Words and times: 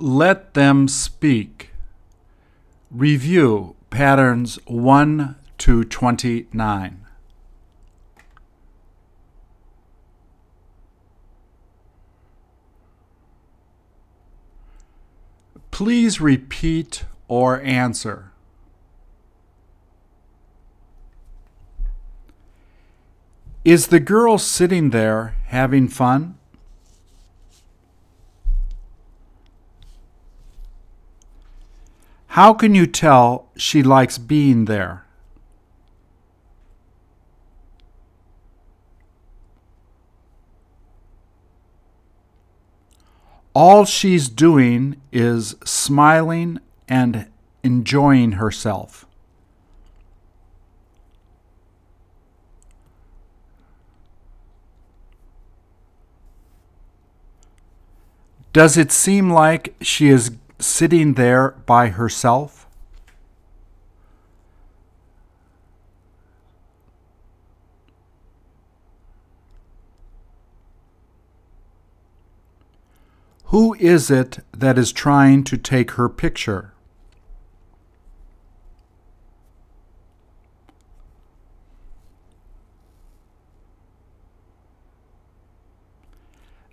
Let 0.00 0.54
them 0.54 0.88
speak. 0.88 1.70
Review 2.90 3.76
patterns 3.90 4.58
1 4.66 5.36
to 5.58 5.84
29. 5.84 7.06
Please 15.70 16.20
repeat 16.20 17.04
or 17.28 17.60
answer. 17.62 18.32
Is 23.64 23.86
the 23.88 24.00
girl 24.00 24.38
sitting 24.38 24.90
there 24.90 25.36
having 25.46 25.86
fun? 25.86 26.36
How 32.32 32.54
can 32.54 32.74
you 32.74 32.86
tell 32.86 33.50
she 33.58 33.82
likes 33.82 34.16
being 34.16 34.64
there? 34.64 35.04
All 43.52 43.84
she's 43.84 44.30
doing 44.30 44.96
is 45.12 45.56
smiling 45.62 46.58
and 46.88 47.26
enjoying 47.62 48.32
herself. 48.32 49.04
Does 58.54 58.78
it 58.78 58.90
seem 58.90 59.30
like 59.30 59.74
she 59.82 60.08
is 60.08 60.30
sitting 60.62 61.14
there 61.14 61.50
by 61.66 61.88
herself? 61.88 62.66
Who 73.46 73.74
is 73.74 74.10
it 74.10 74.38
that 74.56 74.78
is 74.78 74.92
trying 74.92 75.44
to 75.44 75.58
take 75.58 75.92
her 75.92 76.08
picture? 76.08 76.72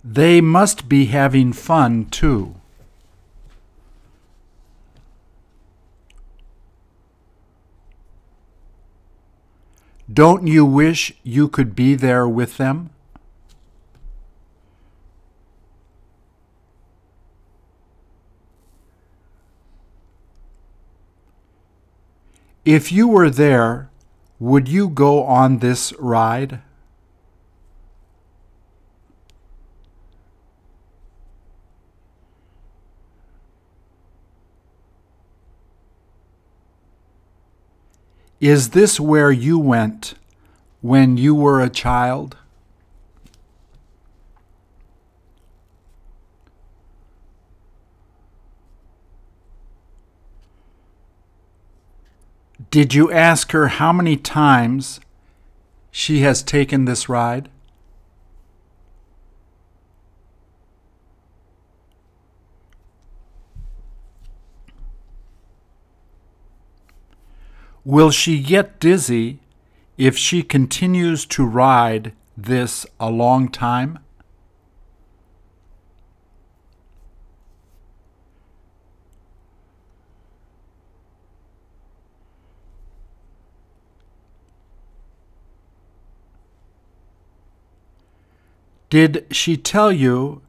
They 0.02 0.40
must 0.40 0.88
be 0.88 1.06
having 1.06 1.52
fun 1.52 2.06
too. 2.06 2.59
Don't 10.12 10.46
you 10.46 10.64
wish 10.64 11.12
you 11.22 11.46
could 11.46 11.76
be 11.76 11.94
there 11.94 12.26
with 12.26 12.56
them? 12.56 12.90
If 22.64 22.90
you 22.90 23.06
were 23.06 23.30
there, 23.30 23.88
would 24.38 24.68
you 24.68 24.88
go 24.88 25.22
on 25.22 25.58
this 25.58 25.92
ride? 25.98 26.60
Is 38.40 38.70
this 38.70 38.98
where 38.98 39.30
you 39.30 39.58
went 39.58 40.14
when 40.80 41.18
you 41.18 41.34
were 41.34 41.60
a 41.60 41.68
child? 41.68 42.36
Did 52.70 52.94
you 52.94 53.12
ask 53.12 53.52
her 53.52 53.68
how 53.68 53.92
many 53.92 54.16
times 54.16 55.00
she 55.90 56.20
has 56.20 56.42
taken 56.42 56.86
this 56.86 57.08
ride? 57.08 57.50
Will 67.90 68.12
she 68.12 68.40
get 68.40 68.78
dizzy 68.78 69.40
if 69.98 70.16
she 70.16 70.44
continues 70.44 71.26
to 71.26 71.44
ride 71.44 72.12
this 72.36 72.86
a 73.00 73.10
long 73.10 73.48
time? 73.48 73.98
Did 88.88 89.26
she 89.32 89.56
tell 89.56 89.90
you 89.90 90.42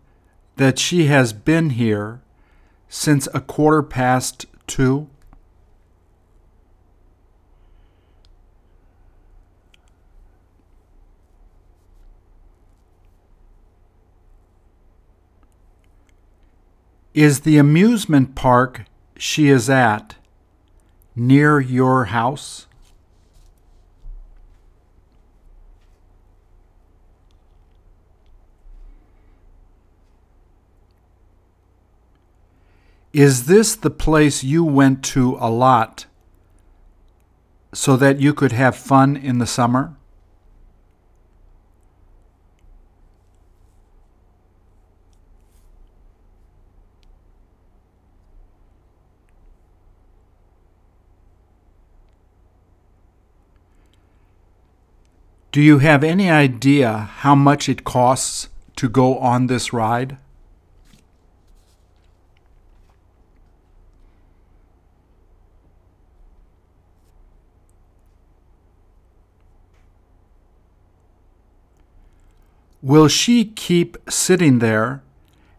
that 0.57 0.77
she 0.77 1.07
has 1.07 1.33
been 1.33 1.71
here 1.71 2.21
since 2.87 3.27
a 3.33 3.41
quarter 3.41 3.81
past 3.81 4.45
two? 4.67 5.09
Is 17.13 17.41
the 17.41 17.57
amusement 17.57 18.35
park 18.35 18.85
she 19.17 19.49
is 19.49 19.69
at 19.69 20.15
near 21.13 21.59
your 21.59 22.05
house? 22.05 22.67
Is 33.11 33.45
this 33.45 33.75
the 33.75 33.89
place 33.89 34.41
you 34.41 34.63
went 34.63 35.03
to 35.03 35.35
a 35.41 35.49
lot 35.49 36.05
so 37.73 37.97
that 37.97 38.21
you 38.21 38.33
could 38.33 38.53
have 38.53 38.73
fun 38.73 39.17
in 39.17 39.37
the 39.37 39.45
summer? 39.45 39.97
Do 55.51 55.61
you 55.61 55.79
have 55.79 56.01
any 56.01 56.29
idea 56.29 57.09
how 57.23 57.35
much 57.35 57.67
it 57.67 57.83
costs 57.83 58.47
to 58.77 58.87
go 58.87 59.17
on 59.17 59.47
this 59.47 59.73
ride? 59.73 60.15
Will 72.81 73.09
she 73.09 73.43
keep 73.43 73.97
sitting 74.09 74.59
there 74.59 75.03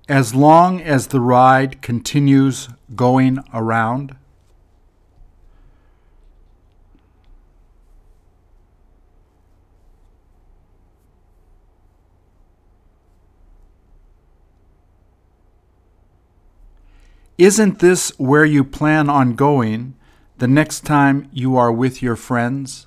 as 0.09 0.35
long 0.35 0.81
as 0.81 1.09
the 1.09 1.21
ride 1.21 1.83
continues 1.83 2.71
going 2.97 3.41
around? 3.53 4.17
Isn't 17.39 17.79
this 17.79 18.11
where 18.19 18.45
you 18.45 18.63
plan 18.63 19.09
on 19.09 19.35
going 19.35 19.95
the 20.39 20.47
next 20.47 20.81
time 20.81 21.29
you 21.33 21.57
are 21.57 21.73
with 21.73 22.03
your 22.03 22.17
friends? 22.17 22.87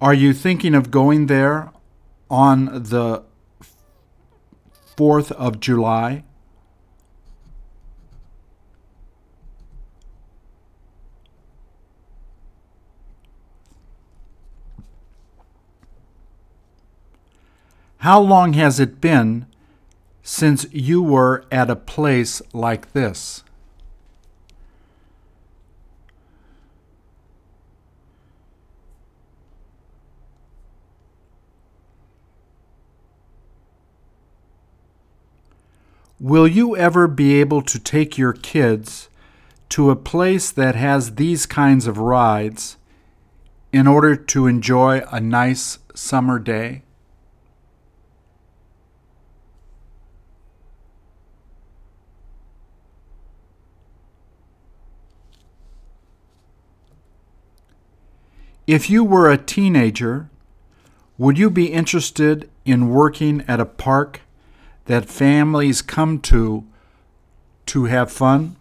Are 0.00 0.14
you 0.14 0.32
thinking 0.32 0.74
of 0.74 0.90
going 0.90 1.26
there 1.26 1.72
on 2.30 2.64
the 2.64 3.22
4th 4.96 5.30
of 5.32 5.60
July? 5.60 6.24
How 18.00 18.18
long 18.18 18.54
has 18.54 18.80
it 18.80 18.98
been 19.02 19.44
since 20.22 20.64
you 20.72 21.02
were 21.02 21.44
at 21.52 21.68
a 21.68 21.76
place 21.76 22.40
like 22.54 22.94
this? 22.94 23.42
Will 36.18 36.48
you 36.48 36.74
ever 36.74 37.06
be 37.06 37.38
able 37.38 37.60
to 37.60 37.78
take 37.78 38.16
your 38.16 38.32
kids 38.32 39.10
to 39.68 39.90
a 39.90 39.96
place 39.96 40.50
that 40.50 40.74
has 40.74 41.16
these 41.16 41.44
kinds 41.44 41.86
of 41.86 41.98
rides 41.98 42.78
in 43.74 43.86
order 43.86 44.16
to 44.16 44.46
enjoy 44.46 45.02
a 45.12 45.20
nice 45.20 45.80
summer 45.94 46.38
day? 46.38 46.80
If 58.70 58.88
you 58.88 59.02
were 59.02 59.28
a 59.28 59.36
teenager, 59.36 60.30
would 61.18 61.36
you 61.36 61.50
be 61.50 61.72
interested 61.72 62.48
in 62.64 62.88
working 62.88 63.42
at 63.48 63.58
a 63.58 63.64
park 63.64 64.20
that 64.84 65.06
families 65.06 65.82
come 65.82 66.20
to 66.20 66.62
to 67.66 67.86
have 67.86 68.12
fun? 68.12 68.54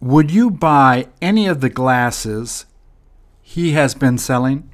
Would 0.00 0.30
you 0.30 0.50
buy 0.50 1.08
any 1.20 1.46
of 1.46 1.60
the 1.60 1.68
glasses 1.68 2.64
he 3.42 3.72
has 3.72 3.94
been 3.94 4.16
selling? 4.16 4.70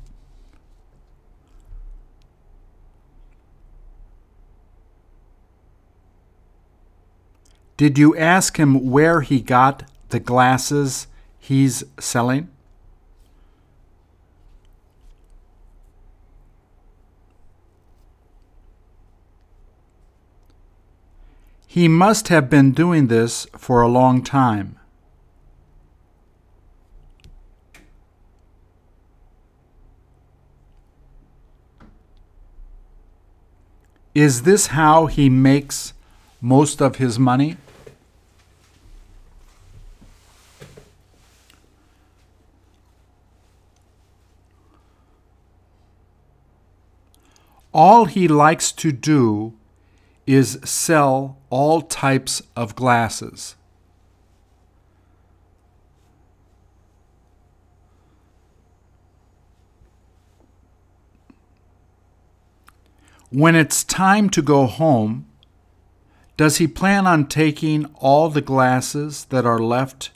Did 7.76 7.98
you 7.98 8.16
ask 8.16 8.56
him 8.56 8.90
where 8.90 9.20
he 9.20 9.40
got 9.40 9.82
the 10.10 10.20
glasses 10.20 11.08
he's 11.38 11.82
selling? 11.98 12.48
He 21.66 21.88
must 21.88 22.28
have 22.28 22.48
been 22.48 22.70
doing 22.72 23.08
this 23.08 23.46
for 23.56 23.82
a 23.82 23.88
long 23.88 24.22
time. 24.22 24.78
Is 34.16 34.44
this 34.44 34.68
how 34.68 35.08
he 35.08 35.28
makes 35.28 35.92
most 36.40 36.80
of 36.80 36.96
his 36.96 37.18
money? 37.18 37.58
All 47.74 48.06
he 48.06 48.26
likes 48.26 48.72
to 48.72 48.90
do 48.90 49.52
is 50.26 50.60
sell 50.64 51.36
all 51.50 51.82
types 51.82 52.42
of 52.56 52.74
glasses. 52.74 53.54
When 63.36 63.54
it's 63.54 63.84
time 63.84 64.30
to 64.30 64.40
go 64.40 64.64
home, 64.64 65.26
does 66.38 66.56
he 66.56 66.66
plan 66.66 67.06
on 67.06 67.26
taking 67.26 67.84
all 67.96 68.30
the 68.30 68.40
glasses 68.40 69.26
that 69.26 69.44
are 69.44 69.58
left 69.58 70.10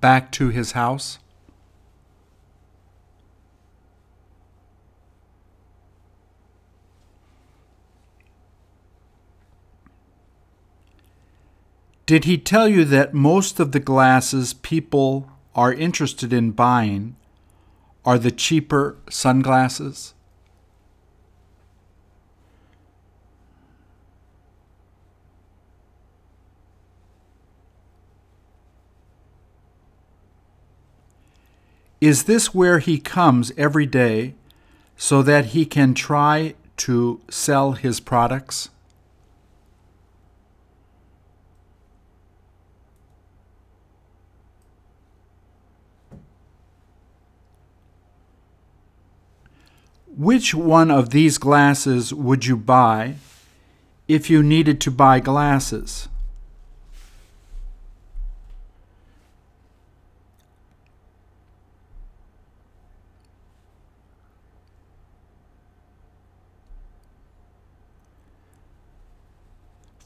back 0.00 0.32
to 0.32 0.48
his 0.48 0.72
house? 0.72 1.18
Did 12.06 12.24
he 12.24 12.38
tell 12.38 12.66
you 12.66 12.86
that 12.86 13.12
most 13.12 13.60
of 13.60 13.72
the 13.72 13.80
glasses 13.80 14.54
people 14.54 15.30
are 15.54 15.74
interested 15.74 16.32
in 16.32 16.52
buying 16.52 17.16
are 18.02 18.18
the 18.18 18.30
cheaper 18.30 18.96
sunglasses? 19.10 20.14
Is 32.00 32.24
this 32.24 32.54
where 32.54 32.78
he 32.78 32.98
comes 32.98 33.52
every 33.58 33.84
day 33.84 34.34
so 34.96 35.20
that 35.22 35.46
he 35.46 35.66
can 35.66 35.92
try 35.92 36.54
to 36.78 37.20
sell 37.28 37.72
his 37.72 38.00
products? 38.00 38.70
Which 50.16 50.54
one 50.54 50.90
of 50.90 51.10
these 51.10 51.36
glasses 51.36 52.14
would 52.14 52.46
you 52.46 52.56
buy 52.56 53.16
if 54.08 54.30
you 54.30 54.42
needed 54.42 54.80
to 54.82 54.90
buy 54.90 55.20
glasses? 55.20 56.08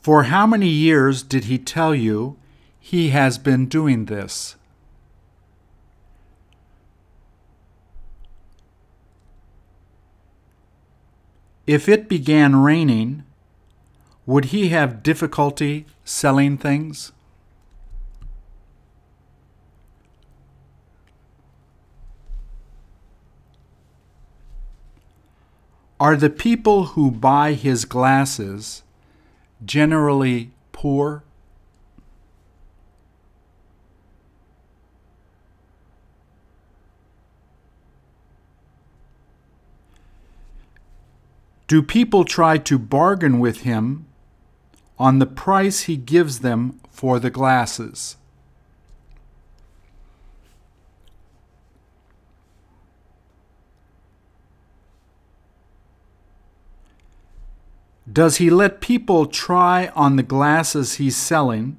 For 0.04 0.25
how 0.25 0.46
many 0.46 0.68
years 0.68 1.23
did 1.23 1.44
he 1.44 1.56
tell 1.56 1.94
you 1.94 2.37
he 2.78 3.08
has 3.08 3.38
been 3.38 3.64
doing 3.64 4.04
this? 4.04 4.54
If 11.66 11.88
it 11.88 12.06
began 12.06 12.56
raining, 12.56 13.25
would 14.26 14.46
he 14.56 14.68
have 14.68 15.02
difficulty 15.02 15.87
selling 16.04 16.58
things? 16.58 17.12
Are 25.99 26.14
the 26.14 26.28
people 26.28 26.88
who 26.92 27.11
buy 27.11 27.54
his 27.54 27.87
glasses 27.87 28.83
generally 29.64 30.50
poor? 30.73 31.25
Do 41.66 41.83
people 41.83 42.25
try 42.25 42.59
to 42.59 42.78
bargain 42.78 43.40
with 43.40 43.62
him 43.62 44.06
on 44.99 45.18
the 45.18 45.26
price 45.26 45.83
he 45.83 45.97
gives 45.97 46.40
them 46.40 46.78
for 46.90 47.18
the 47.18 47.30
glasses? 47.30 48.16
Does 58.11 58.37
he 58.37 58.50
let 58.50 58.80
people 58.80 59.26
try 59.26 59.88
on 59.96 60.16
the 60.16 60.23
glasses 60.23 60.94
he's 60.94 61.16
selling 61.16 61.78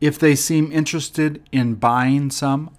if 0.00 0.18
they 0.18 0.36
seem 0.36 0.70
interested 0.70 1.42
in 1.50 1.74
buying 1.74 2.30
some? 2.30 2.70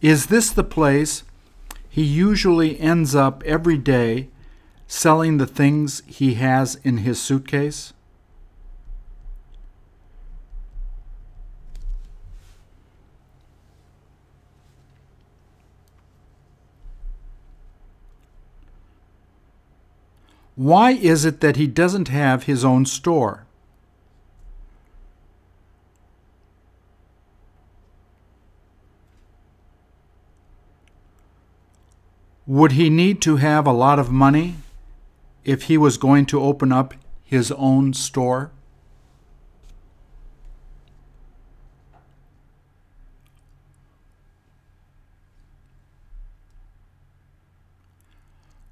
Is 0.00 0.26
this 0.26 0.50
the 0.50 0.64
place 0.64 1.22
he 1.92 2.02
usually 2.02 2.80
ends 2.80 3.14
up 3.14 3.42
every 3.44 3.76
day 3.76 4.30
selling 4.86 5.36
the 5.36 5.46
things 5.46 6.02
he 6.06 6.34
has 6.34 6.76
in 6.76 6.96
his 6.98 7.20
suitcase? 7.20 7.92
Why 20.54 20.92
is 20.92 21.26
it 21.26 21.42
that 21.42 21.56
he 21.56 21.66
doesn't 21.66 22.08
have 22.08 22.44
his 22.44 22.64
own 22.64 22.86
store? 22.86 23.44
Would 32.52 32.72
he 32.72 32.90
need 32.90 33.22
to 33.22 33.36
have 33.36 33.66
a 33.66 33.72
lot 33.72 33.98
of 33.98 34.12
money 34.12 34.56
if 35.42 35.62
he 35.62 35.78
was 35.78 35.96
going 35.96 36.26
to 36.26 36.38
open 36.38 36.70
up 36.70 36.92
his 37.24 37.50
own 37.52 37.94
store? 37.94 38.50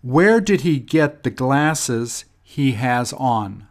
Where 0.02 0.42
did 0.42 0.60
he 0.60 0.78
get 0.78 1.22
the 1.22 1.30
glasses 1.30 2.26
he 2.42 2.72
has 2.72 3.14
on? 3.14 3.66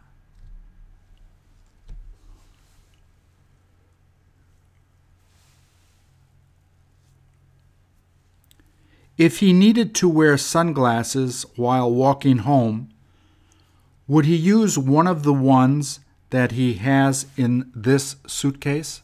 If 9.20 9.40
he 9.40 9.52
needed 9.52 9.94
to 9.96 10.08
wear 10.08 10.38
sunglasses 10.38 11.44
while 11.54 11.92
walking 11.92 12.38
home, 12.38 12.88
would 14.08 14.24
he 14.24 14.34
use 14.34 14.78
one 14.78 15.06
of 15.06 15.24
the 15.24 15.34
ones 15.34 16.00
that 16.30 16.52
he 16.52 16.76
has 16.76 17.26
in 17.36 17.70
this 17.74 18.16
suitcase? 18.26 19.02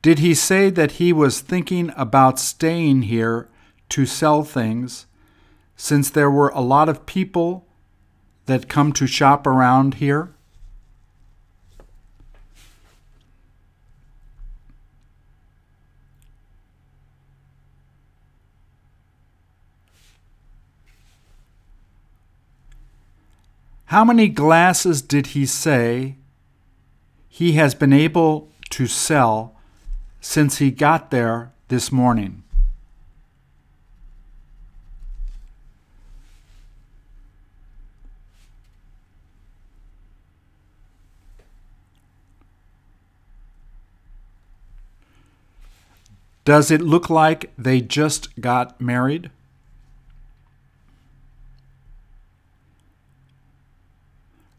Did 0.00 0.20
he 0.20 0.32
say 0.32 0.70
that 0.70 0.92
he 0.92 1.12
was 1.12 1.40
thinking 1.40 1.92
about 1.96 2.38
staying 2.38 3.02
here 3.02 3.48
to 3.88 4.06
sell 4.06 4.44
things 4.44 5.06
since 5.76 6.10
there 6.10 6.30
were 6.30 6.50
a 6.50 6.60
lot 6.60 6.88
of 6.88 7.06
people 7.06 7.66
that 8.46 8.68
come 8.68 8.92
to 8.92 9.06
shop 9.06 9.46
around 9.46 9.94
here? 9.94 10.34
How 23.86 24.04
many 24.04 24.28
glasses 24.28 25.02
did 25.02 25.28
he 25.28 25.46
say 25.46 26.16
he 27.28 27.52
has 27.52 27.74
been 27.74 27.92
able 27.92 28.48
to 28.70 28.86
sell 28.86 29.54
since 30.20 30.58
he 30.58 30.70
got 30.70 31.10
there 31.10 31.52
this 31.68 31.92
morning? 31.92 32.43
Does 46.44 46.70
it 46.70 46.82
look 46.82 47.08
like 47.08 47.52
they 47.56 47.80
just 47.80 48.38
got 48.40 48.80
married? 48.80 49.30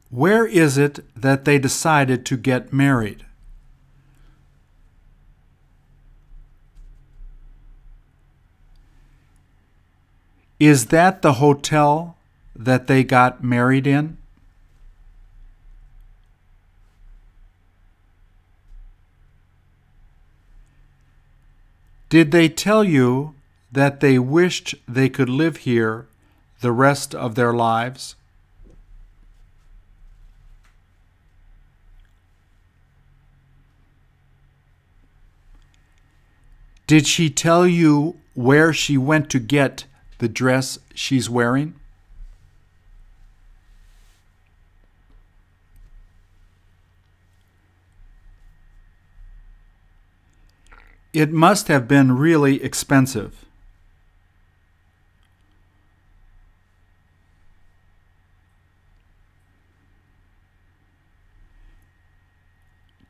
Where 0.10 0.48
is 0.48 0.78
it 0.78 1.00
that 1.16 1.46
they 1.46 1.60
decided 1.60 2.26
to 2.26 2.38
get 2.38 2.74
married? 2.74 3.26
Is 10.60 10.88
that 10.88 11.22
the 11.22 11.34
hotel 11.34 12.16
that 12.56 12.88
they 12.88 13.04
got 13.04 13.44
married 13.44 13.86
in? 13.86 14.18
Did 22.16 22.32
they 22.32 22.48
tell 22.48 22.82
you 22.82 23.36
that 23.70 24.00
they 24.00 24.18
wished 24.18 24.74
they 24.88 25.10
could 25.10 25.28
live 25.28 25.58
here 25.68 26.08
the 26.62 26.72
rest 26.72 27.14
of 27.14 27.36
their 27.36 27.52
lives? 27.52 28.16
Did 36.88 37.06
she 37.06 37.30
tell 37.30 37.68
you 37.68 38.16
where 38.34 38.72
she 38.72 38.98
went 38.98 39.30
to 39.32 39.40
get 39.40 39.84
the 40.20 40.30
dress 40.30 40.80
she's 40.94 41.30
wearing? 41.30 41.74
It 51.16 51.32
must 51.32 51.70
have 51.70 51.88
been 51.88 52.18
really 52.18 52.62
expensive. 52.62 53.46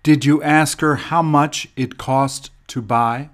Did 0.04 0.24
you 0.24 0.44
ask 0.44 0.82
her 0.82 0.98
how 0.98 1.24
much 1.24 1.68
it 1.76 1.98
cost 1.98 2.52
to 2.68 2.80
buy? 2.80 3.32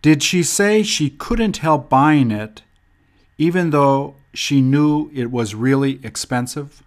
Did 0.00 0.22
she 0.22 0.44
say 0.44 0.84
she 0.84 1.10
couldn't 1.10 1.56
help 1.56 1.88
buying 1.90 2.30
it, 2.30 2.62
even 3.36 3.70
though 3.70 4.14
she 4.36 4.60
knew 4.60 5.10
it 5.14 5.30
was 5.30 5.54
really 5.54 5.98
expensive? 6.04 6.82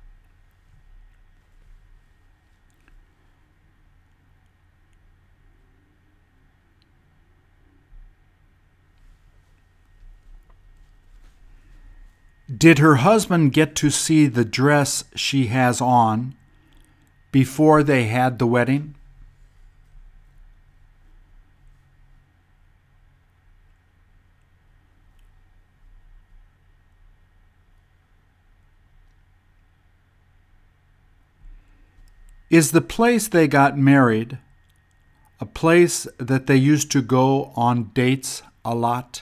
Did 12.56 12.80
her 12.80 12.96
husband 12.96 13.54
get 13.54 13.76
to 13.76 13.90
see 13.90 14.28
the 14.28 14.44
dress 14.44 15.04
she 15.16 15.48
has 15.48 15.80
on 15.80 16.36
before 17.32 17.84
they 17.84 18.06
had 18.08 18.40
the 18.40 18.48
wedding? 18.48 18.96
Is 32.50 32.72
the 32.72 32.82
place 32.82 33.28
they 33.28 33.48
got 33.48 33.78
married 33.78 34.40
a 35.40 35.46
place 35.46 36.08
that 36.18 36.48
they 36.48 36.56
used 36.56 36.92
to 36.92 37.02
go 37.02 37.54
on 37.56 37.92
dates 37.94 38.42
a 38.66 38.74
lot? 38.74 39.22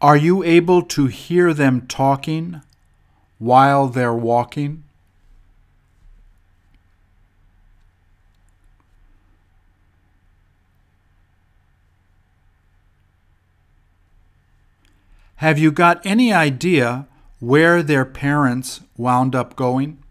Are 0.00 0.16
you 0.16 0.42
able 0.42 0.82
to 0.82 1.06
hear 1.06 1.52
them 1.52 1.86
talking 1.86 2.62
while 3.38 3.88
they're 3.88 4.14
walking? 4.14 4.85
Have 15.36 15.58
you 15.58 15.70
got 15.70 16.04
any 16.04 16.32
idea 16.32 17.06
where 17.40 17.82
their 17.82 18.06
parents 18.06 18.80
wound 18.96 19.34
up 19.34 19.54
going? 19.54 20.02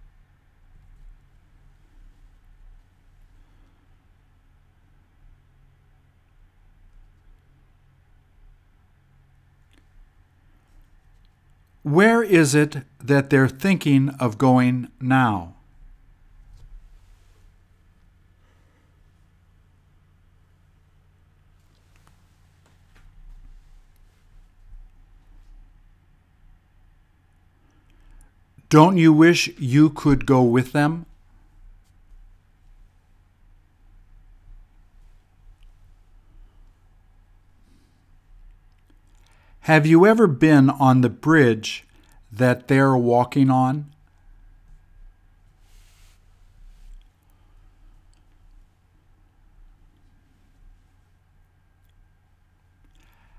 Where 11.82 12.22
is 12.22 12.54
it 12.54 12.78
that 13.00 13.32
they're 13.32 13.48
thinking 13.48 14.10
of 14.20 14.38
going 14.38 14.90
now? 15.02 15.55
Don't 28.76 28.98
you 28.98 29.14
wish 29.14 29.58
you 29.58 29.90
could 29.90 30.26
go 30.26 30.44
with 30.44 30.74
them? 30.74 31.06
Have 39.62 39.86
you 39.86 40.06
ever 40.06 40.28
been 40.28 40.70
on 40.70 41.00
the 41.00 41.10
bridge 41.10 41.86
that 42.30 42.68
they're 42.68 42.98
walking 42.98 43.50
on? 43.50 43.94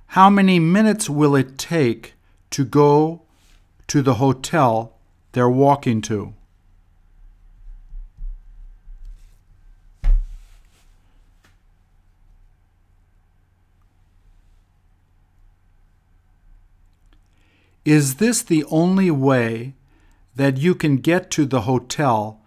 How 0.07 0.31
many 0.31 0.59
minutes 0.59 1.11
will 1.11 1.37
it 1.37 1.59
take 1.59 2.15
to 2.53 2.65
go 2.65 3.21
to 3.89 4.01
the 4.01 4.15
hotel 4.15 4.96
they're 5.37 5.51
walking 5.51 6.01
to? 6.01 6.33
Is 17.85 18.15
this 18.15 18.43
the 18.43 18.65
only 18.71 19.11
way 19.11 19.75
that 20.35 20.57
you 20.57 20.75
can 20.75 20.97
get 20.97 21.31
to 21.33 21.45
the 21.45 21.61
hotel 21.61 22.41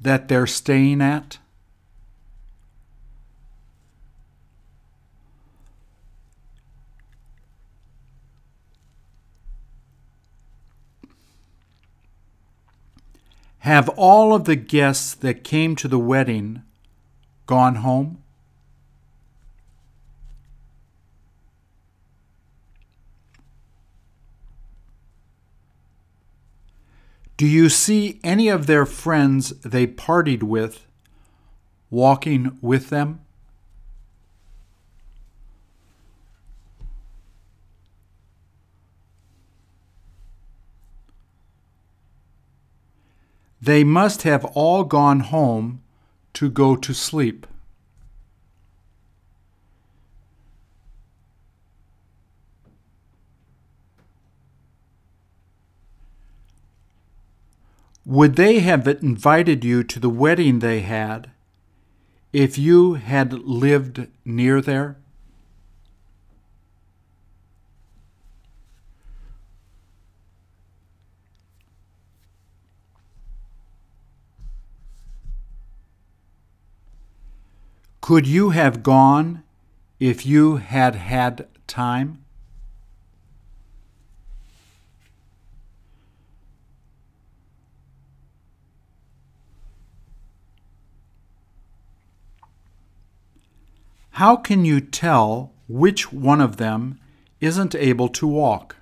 that 0.00 0.28
they're 0.28 0.46
staying 0.46 1.02
at? 1.02 1.39
Have 13.60 13.90
all 13.90 14.34
of 14.34 14.44
the 14.44 14.56
guests 14.56 15.14
that 15.14 15.44
came 15.44 15.76
to 15.76 15.86
the 15.86 15.98
wedding 15.98 16.62
gone 17.46 17.76
home? 17.76 18.22
Do 27.36 27.46
you 27.46 27.68
see 27.68 28.18
any 28.24 28.48
of 28.48 28.66
their 28.66 28.86
friends 28.86 29.50
they 29.60 29.86
partied 29.86 30.42
with 30.42 30.86
walking 31.90 32.58
with 32.62 32.88
them? 32.88 33.20
They 43.62 43.84
must 43.84 44.22
have 44.22 44.44
all 44.46 44.84
gone 44.84 45.20
home 45.20 45.82
to 46.34 46.48
go 46.48 46.76
to 46.76 46.94
sleep. 46.94 47.46
Would 58.06 58.36
they 58.36 58.60
have 58.60 58.88
invited 58.88 59.64
you 59.64 59.84
to 59.84 60.00
the 60.00 60.08
wedding 60.08 60.58
they 60.58 60.80
had 60.80 61.30
if 62.32 62.58
you 62.58 62.94
had 62.94 63.32
lived 63.32 64.08
near 64.24 64.60
there? 64.60 64.96
Could 78.00 78.26
you 78.26 78.50
have 78.50 78.82
gone 78.82 79.42
if 79.98 80.24
you 80.24 80.56
had 80.56 80.94
had 80.94 81.46
time? 81.66 82.24
How 94.12 94.36
can 94.36 94.64
you 94.64 94.80
tell 94.80 95.52
which 95.68 96.12
one 96.12 96.40
of 96.40 96.56
them 96.56 96.98
isn't 97.40 97.74
able 97.74 98.08
to 98.08 98.26
walk? 98.26 98.76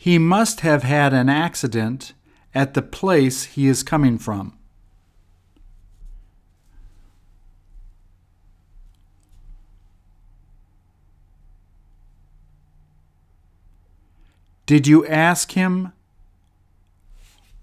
He 0.00 0.16
must 0.16 0.60
have 0.60 0.84
had 0.84 1.12
an 1.12 1.28
accident 1.28 2.12
at 2.54 2.74
the 2.74 2.82
place 2.82 3.42
he 3.42 3.66
is 3.66 3.82
coming 3.82 4.16
from. 4.16 4.56
Did 14.66 14.86
you 14.86 15.04
ask 15.04 15.50
him 15.50 15.92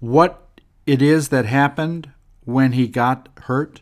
what 0.00 0.60
it 0.84 1.00
is 1.00 1.30
that 1.30 1.46
happened 1.46 2.10
when 2.44 2.72
he 2.72 2.86
got 2.86 3.30
hurt? 3.44 3.80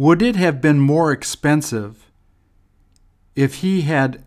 Would 0.00 0.22
it 0.22 0.36
have 0.36 0.62
been 0.62 0.80
more 0.80 1.12
expensive 1.12 2.10
if 3.36 3.56
he 3.56 3.82
had 3.82 4.24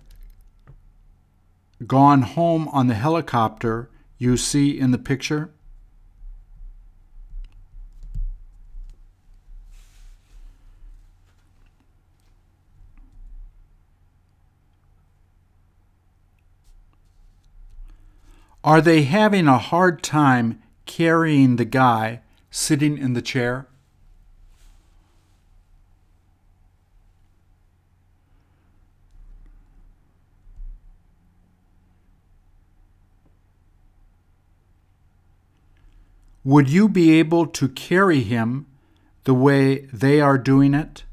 gone 1.87 2.21
home 2.21 2.67
on 2.67 2.85
the 2.85 2.93
helicopter 2.93 3.89
you 4.19 4.37
see 4.37 4.79
in 4.79 4.91
the 4.91 4.99
picture? 4.99 5.49
Are 18.63 18.79
they 18.79 19.01
having 19.05 19.47
a 19.47 19.57
hard 19.57 20.03
time 20.03 20.61
carrying 20.85 21.55
the 21.55 21.65
guy 21.65 22.21
sitting 22.51 22.99
in 22.99 23.13
the 23.13 23.23
chair? 23.23 23.67
Would 36.43 36.69
you 36.69 36.89
be 36.89 37.11
able 37.19 37.47
to 37.47 37.69
carry 37.69 38.21
him 38.21 38.65
the 39.23 39.33
way 39.33 39.85
they 39.93 40.19
are 40.19 40.37
doing 40.37 40.73
it? 40.73 41.03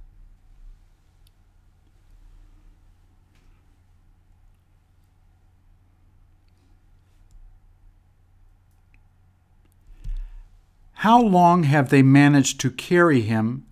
How 10.95 11.19
long 11.19 11.62
have 11.62 11.88
they 11.88 12.03
managed 12.03 12.61
to 12.61 12.71
carry 12.71 13.23
him 13.23 13.64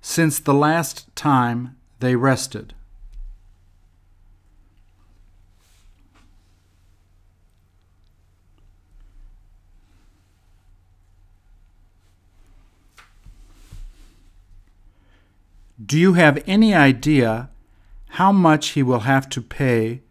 since 0.00 0.38
the 0.38 0.54
last 0.54 1.14
time 1.14 1.76
they 1.98 2.16
rested? 2.16 2.74
Do 15.84 15.98
you 15.98 16.12
have 16.14 16.42
any 16.46 16.72
idea 16.72 17.50
how 18.10 18.30
much 18.30 18.68
he 18.70 18.82
will 18.82 19.00
have 19.00 19.28
to 19.30 19.42
pay 19.42 20.02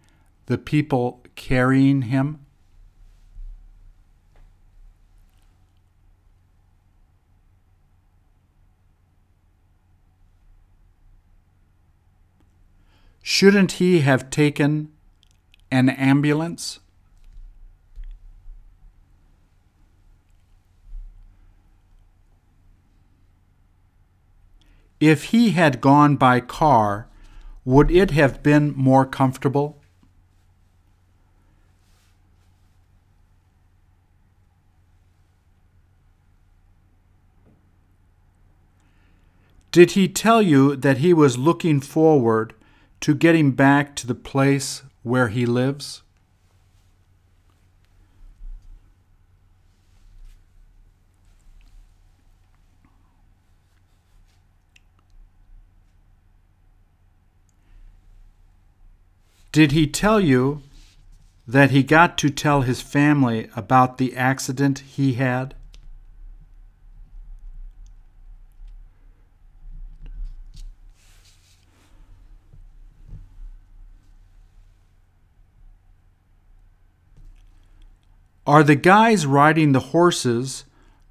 the 0.48 0.58
people 0.58 1.24
carrying 1.36 2.04
him? 2.04 2.46
Shouldn't 13.22 13.74
he 13.74 14.02
have 14.02 14.30
taken 14.30 14.92
an 15.72 15.90
ambulance? 15.90 16.82
If 25.06 25.26
he 25.32 25.52
had 25.52 25.82
gone 25.82 26.16
by 26.16 26.40
car, 26.40 27.10
would 27.66 27.92
it 27.92 28.12
have 28.12 28.42
been 28.42 28.74
more 28.74 29.06
comfortable? 29.06 29.82
Did 39.74 39.92
he 39.92 40.08
tell 40.08 40.42
you 40.42 40.78
that 40.78 41.00
he 41.00 41.14
was 41.14 41.38
looking 41.38 41.82
forward 41.82 42.54
to 43.02 43.14
getting 43.14 43.52
back 43.52 43.98
to 43.98 44.08
the 44.08 44.16
place 44.16 44.84
where 45.02 45.28
he 45.28 45.46
lives? 45.46 46.04
Did 59.54 59.72
he 59.72 59.86
tell 59.86 60.20
you 60.20 60.64
that 61.48 61.70
he 61.70 61.84
got 61.84 62.18
to 62.18 62.32
tell 62.32 62.64
his 62.64 62.82
family 62.82 63.52
about 63.56 64.00
the 64.00 64.16
accident 64.16 64.80
he 64.80 65.14
had? 65.14 65.54
Are 78.48 78.64
the 78.64 78.76
guys 78.76 79.28
riding 79.28 79.72
the 79.72 79.80
horses 79.80 80.66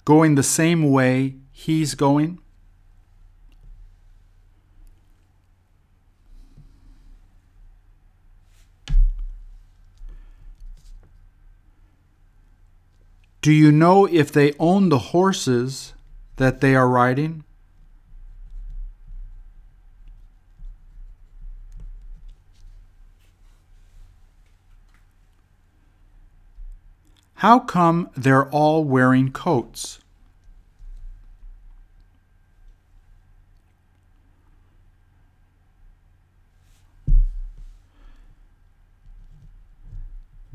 going 0.04 0.34
the 0.34 0.42
same 0.42 0.90
way 0.90 1.36
he's 1.52 1.94
going? 1.94 2.41
Do 13.42 13.50
you 13.50 13.72
know 13.72 14.06
if 14.06 14.30
they 14.30 14.52
own 14.60 14.88
the 14.88 14.98
horses 14.98 15.94
that 16.36 16.60
they 16.60 16.76
are 16.76 16.88
riding? 16.88 17.42
How 27.34 27.58
come 27.58 28.10
they're 28.16 28.48
all 28.50 28.84
wearing 28.84 29.32
coats? 29.32 29.98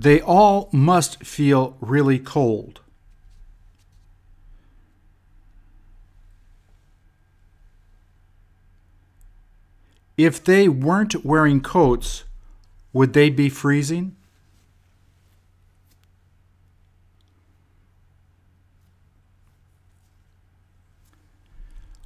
They 0.08 0.22
all 0.22 0.70
must 0.72 1.26
feel 1.26 1.76
really 1.82 2.18
cold. 2.18 2.80
If 10.16 10.42
they 10.42 10.70
weren't 10.70 11.26
wearing 11.26 11.60
coats, 11.60 12.24
would 12.94 13.12
they 13.12 13.30
be 13.30 13.50
freezing? 13.50 14.16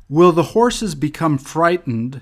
Will 0.09 0.31
the 0.31 0.57
horses 0.57 0.95
become 0.95 1.37
frightened 1.37 2.21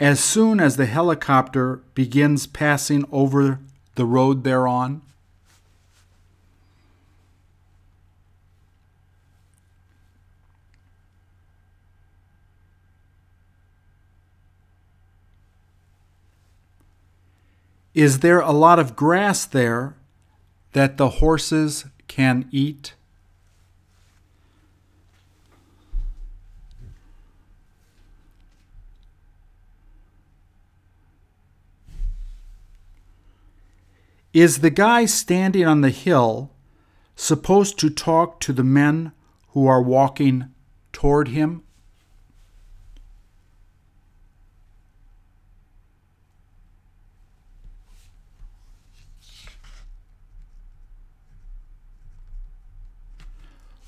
as 0.00 0.20
soon 0.20 0.58
as 0.58 0.78
the 0.78 0.86
helicopter 0.86 1.82
begins 1.94 2.46
passing 2.46 3.04
over 3.12 3.60
the 3.94 4.04
road 4.04 4.44
they're 4.44 4.66
on? 4.66 5.02
Is 17.94 18.20
there 18.20 18.40
a 18.40 18.52
lot 18.52 18.78
of 18.78 18.96
grass 18.96 19.44
there 19.44 19.94
that 20.72 20.96
the 20.96 21.08
horses 21.08 21.84
can 22.08 22.48
eat? 22.50 22.94
Is 34.32 34.60
the 34.60 34.70
guy 34.70 35.04
standing 35.04 35.66
on 35.66 35.82
the 35.82 35.90
hill 35.90 36.50
supposed 37.16 37.78
to 37.80 37.90
talk 37.90 38.40
to 38.40 38.54
the 38.54 38.64
men 38.64 39.12
who 39.48 39.66
are 39.66 39.82
walking 39.82 40.46
toward 40.90 41.28
him? 41.28 41.62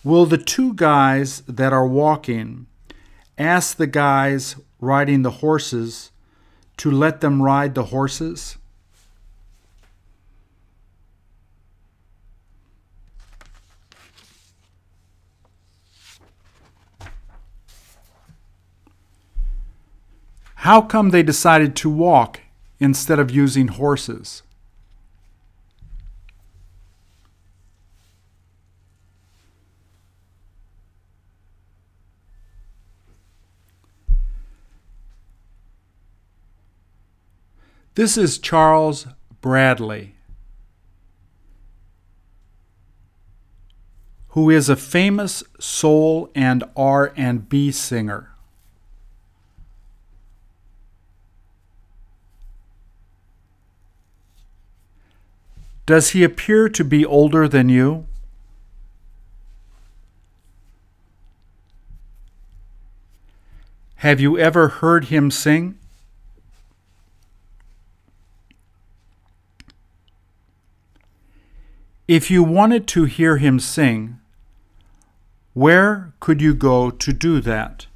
Will 0.05 0.27
the 0.27 0.37
two 0.37 0.75
guys 0.75 1.41
that 1.49 1.73
are 1.73 1.87
walking 1.87 2.67
ask 3.39 3.79
the 3.79 3.87
guys 3.87 4.57
riding 4.79 5.23
the 5.23 5.31
horses 5.31 6.11
to 6.77 6.91
let 6.91 7.23
them 7.23 7.41
ride 7.41 7.75
the 7.75 7.85
horses? 7.85 8.59
How 20.65 20.81
come 20.81 21.11
they 21.11 21.23
decided 21.23 21.77
to 21.77 21.91
walk 21.91 22.41
instead 22.81 23.19
of 23.19 23.31
using 23.31 23.69
horses? 23.69 24.43
This 37.95 38.17
is 38.17 38.39
Charles 38.39 39.07
Bradley, 39.43 40.15
who 44.29 44.49
is 44.49 44.71
a 44.71 44.77
famous 44.77 45.45
soul 45.61 46.31
and 46.35 46.65
R&B 46.75 47.71
singer. 47.71 48.34
Does 55.87 56.11
he 56.11 56.25
appear 56.25 56.69
to 56.71 56.85
be 56.85 57.05
older 57.05 57.47
than 57.47 57.69
you? 57.69 58.07
Have 63.97 64.21
you 64.21 64.39
ever 64.39 64.69
heard 64.69 65.07
him 65.07 65.31
sing? 65.31 65.79
If 72.07 72.31
you 72.31 72.43
wanted 72.43 72.87
to 72.89 73.05
hear 73.05 73.39
him 73.39 73.59
sing, 73.59 74.19
where 75.55 76.13
could 76.21 76.43
you 76.43 76.55
go 76.55 76.91
to 76.91 77.13
do 77.13 77.41
that? 77.41 77.87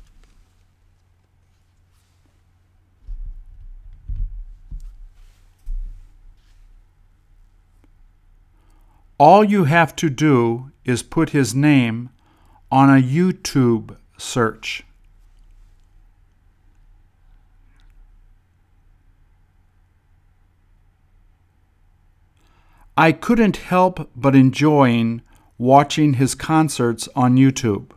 All 9.18 9.42
you 9.42 9.64
have 9.64 9.96
to 9.96 10.09
do 10.09 10.70
is 10.85 11.02
put 11.02 11.31
his 11.31 11.52
name 11.52 12.11
on 12.70 12.88
a 12.88 13.02
YouTube 13.02 13.96
search. 14.16 14.85
I 22.96 23.11
couldn't 23.11 23.57
help 23.57 24.09
but 24.14 24.37
enjoying 24.37 25.22
watching 25.57 26.14
his 26.14 26.37
concerts 26.37 27.09
on 27.16 27.37
YouTube. 27.37 27.90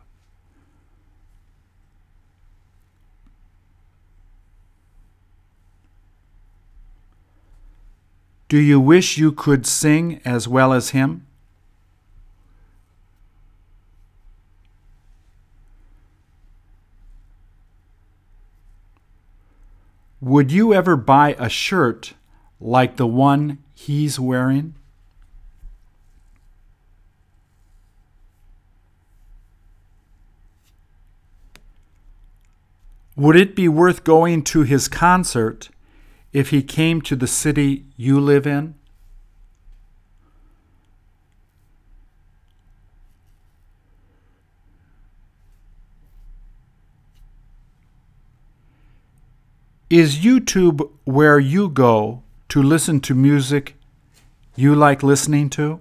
Do 8.52 8.58
you 8.58 8.78
wish 8.78 9.16
you 9.16 9.32
could 9.32 9.64
sing 9.64 10.20
as 10.26 10.46
well 10.46 10.74
as 10.74 10.90
him? 10.90 11.26
Would 20.20 20.52
you 20.52 20.74
ever 20.74 20.96
buy 20.96 21.34
a 21.38 21.48
shirt 21.48 22.12
like 22.60 22.98
the 22.98 23.06
one 23.06 23.56
he's 23.72 24.20
wearing? 24.20 24.74
Would 33.16 33.36
it 33.36 33.56
be 33.56 33.66
worth 33.66 34.04
going 34.04 34.42
to 34.42 34.60
his 34.60 34.88
concert 34.88 35.70
if 36.32 36.50
he 36.50 36.62
came 36.62 37.00
to 37.02 37.16
the 37.16 37.26
city 37.26 37.84
you 37.96 38.18
live 38.20 38.46
in? 38.46 38.74
Is 49.90 50.20
YouTube 50.20 50.90
where 51.04 51.38
you 51.38 51.68
go 51.68 52.22
to 52.48 52.62
listen 52.62 52.98
to 53.00 53.14
music 53.14 53.76
you 54.56 54.74
like 54.74 55.02
listening 55.02 55.50
to? 55.50 55.80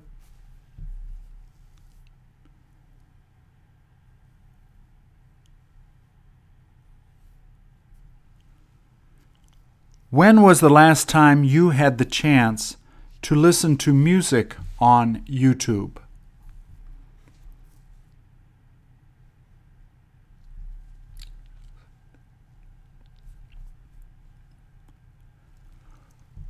When 10.11 10.41
was 10.41 10.59
the 10.59 10.69
last 10.69 11.07
time 11.07 11.45
you 11.45 11.69
had 11.69 11.97
the 11.97 12.03
chance 12.03 12.75
to 13.21 13.33
listen 13.33 13.77
to 13.77 13.93
music 13.93 14.57
on 14.77 15.21
YouTube? 15.21 15.99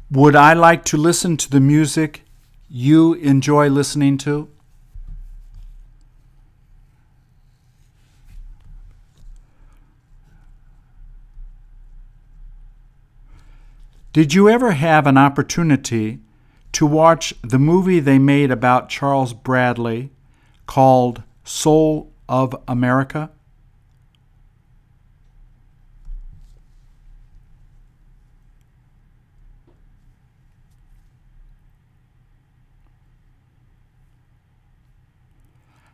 Would 0.10 0.36
I 0.36 0.54
like 0.54 0.84
to 0.86 0.97
listen 0.97 1.38
to 1.38 1.47
the 1.47 1.60
music 1.60 2.24
you 2.67 3.13
enjoy 3.13 3.69
listening 3.69 4.17
to? 4.19 4.50
Did 14.13 14.34
you 14.34 14.50
ever 14.50 14.71
have 14.71 15.08
an 15.08 15.17
opportunity 15.17 16.19
to 16.74 16.86
watch 16.86 17.34
the 17.41 17.58
movie 17.58 18.02
they 18.02 18.19
made 18.19 18.52
about 18.52 18.89
Charles 18.89 19.34
Bradley 19.34 20.12
called 20.65 21.24
Soul 21.45 22.12
of 22.28 22.54
America? 22.67 23.30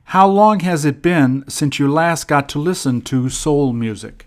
How 0.06 0.28
long 0.28 0.62
has 0.62 0.86
it 0.86 1.04
been 1.04 1.44
since 1.48 1.78
you 1.78 1.88
last 1.88 2.28
got 2.28 2.50
to 2.50 2.60
listen 2.60 3.02
to 3.02 3.30
soul 3.30 3.74
music? 3.74 4.27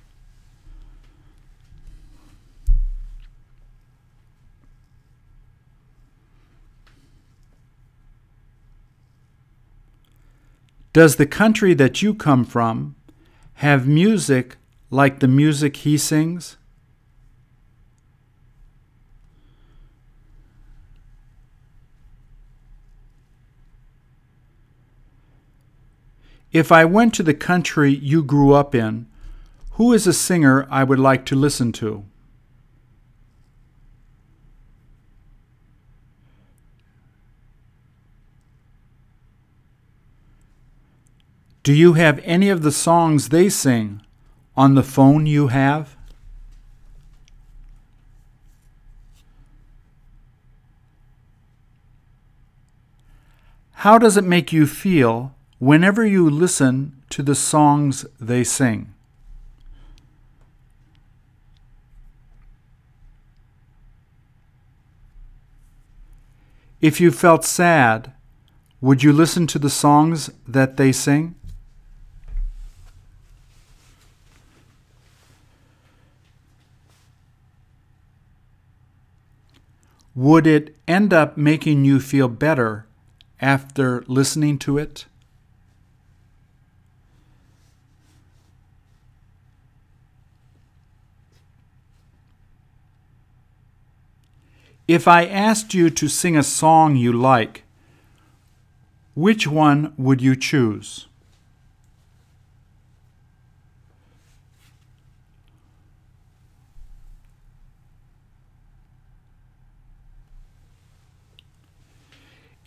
Does 10.92 11.16
the 11.16 11.26
country 11.26 11.72
that 11.74 12.03
you 12.03 12.14
come 12.14 12.44
from 12.44 12.96
have 13.55 13.87
music 13.87 14.57
like 14.90 15.20
the 15.20 15.29
music 15.29 15.76
he 15.76 15.96
sings? 15.96 16.57
If 26.50 26.72
I 26.72 26.85
went 26.85 27.14
to 27.14 27.22
the 27.22 27.35
country 27.35 27.92
you 27.94 28.24
grew 28.24 28.53
up 28.53 28.74
in, 28.74 29.07
who 29.72 29.92
is 29.92 30.09
a 30.09 30.12
singer 30.12 30.66
I 30.68 30.83
would 30.83 30.98
like 30.98 31.24
to 31.26 31.37
listen 31.37 31.70
to? 31.74 32.05
Do 41.70 41.76
you 41.76 41.92
have 41.92 42.18
any 42.24 42.48
of 42.48 42.62
the 42.62 42.72
songs 42.72 43.28
they 43.28 43.48
sing 43.48 44.02
on 44.56 44.74
the 44.74 44.83
phone 44.83 45.24
you 45.24 45.46
have? 45.46 45.96
How 53.87 53.98
does 53.98 54.16
it 54.16 54.24
make 54.24 54.52
you 54.52 54.66
feel 54.66 55.33
whenever 55.61 56.04
you 56.04 56.28
listen 56.28 57.04
to 57.11 57.22
the 57.22 57.37
songs 57.37 58.04
they 58.18 58.42
sing? 58.42 58.92
If 66.80 67.00
you 67.00 67.12
felt 67.12 67.44
sad, 67.44 68.12
would 68.80 69.04
you 69.04 69.12
listen 69.12 69.46
to 69.46 69.61
the 69.61 69.70
songs 69.70 70.30
that 70.48 70.76
they 70.76 70.90
sing? 70.90 71.37
Would 80.20 80.46
it 80.46 80.76
end 80.87 81.14
up 81.14 81.38
making 81.38 81.87
you 81.87 81.98
feel 81.98 82.28
better 82.28 82.85
after 83.40 84.04
listening 84.06 84.59
to 84.59 84.76
it? 84.76 85.06
If 94.87 95.09
I 95.09 95.24
asked 95.24 95.72
you 95.72 95.88
to 95.88 96.06
sing 96.06 96.37
a 96.37 96.42
song 96.42 96.96
you 96.96 97.14
like, 97.14 97.62
which 99.14 99.46
one 99.46 99.94
would 99.96 100.20
you 100.20 100.37
choose? 100.37 101.06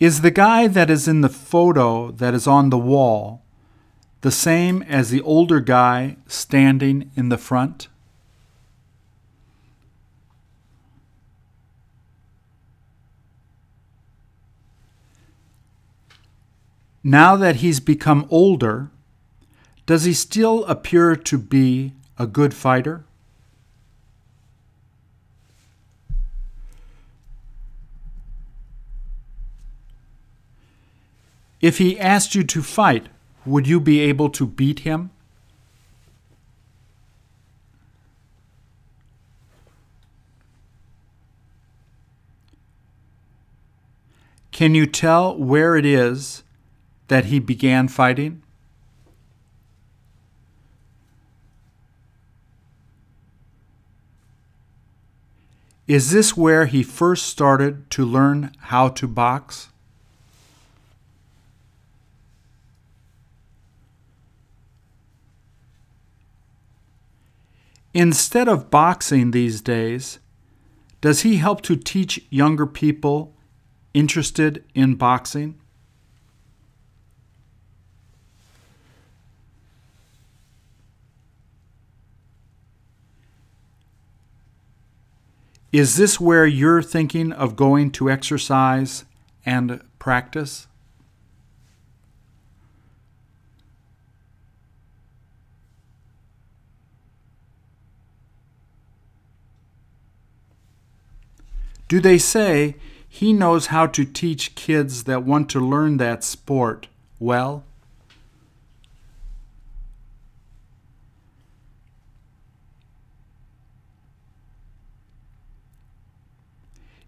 Is 0.04 0.20
the 0.20 0.30
guy 0.30 0.66
that 0.66 0.90
is 0.90 1.08
in 1.08 1.22
the 1.22 1.30
photo 1.30 2.10
that 2.10 2.34
is 2.34 2.46
on 2.46 2.68
the 2.68 2.76
wall 2.76 3.40
the 4.20 4.30
same 4.30 4.82
as 4.82 5.08
the 5.08 5.22
older 5.22 5.60
guy 5.60 6.18
standing 6.26 7.10
in 7.16 7.30
the 7.30 7.38
front? 7.38 7.88
Now 17.02 17.34
that 17.36 17.56
he's 17.56 17.80
become 17.80 18.26
older, 18.28 18.90
does 19.86 20.04
he 20.04 20.12
still 20.12 20.66
appear 20.66 21.16
to 21.16 21.38
be 21.38 21.94
a 22.18 22.26
good 22.26 22.52
fighter? 22.52 23.04
If 31.64 31.78
he 31.78 31.98
asked 31.98 32.34
you 32.34 32.44
to 32.44 32.62
fight, 32.62 33.08
would 33.46 33.66
you 33.66 33.80
be 33.80 34.00
able 34.00 34.28
to 34.28 34.46
beat 34.46 34.80
him? 34.80 35.08
Can 44.52 44.74
you 44.74 44.84
tell 44.84 45.38
where 45.38 45.74
it 45.74 45.86
is 45.86 46.42
that 47.08 47.24
he 47.24 47.38
began 47.38 47.88
fighting? 47.88 48.42
Is 55.88 56.10
this 56.10 56.36
where 56.36 56.66
he 56.66 56.82
first 56.82 57.24
started 57.24 57.88
to 57.92 58.04
learn 58.04 58.52
how 58.58 58.90
to 58.90 59.08
box? 59.08 59.70
Instead 67.94 68.48
of 68.48 68.70
boxing 68.70 69.30
these 69.30 69.60
days, 69.60 70.18
Does 71.04 71.20
he 71.20 71.36
help 71.36 71.60
to 71.64 71.76
teach 71.76 72.24
younger 72.30 72.64
people 72.64 73.34
interested 73.92 74.64
in 74.74 74.94
boxing? 74.94 75.60
Is 85.72 85.96
this 85.98 86.18
where 86.18 86.46
you're 86.46 86.82
thinking 86.82 87.32
of 87.32 87.54
going 87.54 87.90
to 87.90 88.10
exercise 88.10 89.04
and 89.44 89.82
practice? 89.98 90.68
Do 101.88 102.00
they 102.00 102.18
say 102.18 102.76
he 103.08 103.32
knows 103.32 103.66
how 103.66 103.86
to 103.86 104.04
teach 104.04 104.54
kids 104.54 105.04
that 105.04 105.24
want 105.24 105.48
to 105.50 105.60
learn 105.60 105.98
that 105.98 106.24
sport 106.24 106.88
well? 107.18 107.64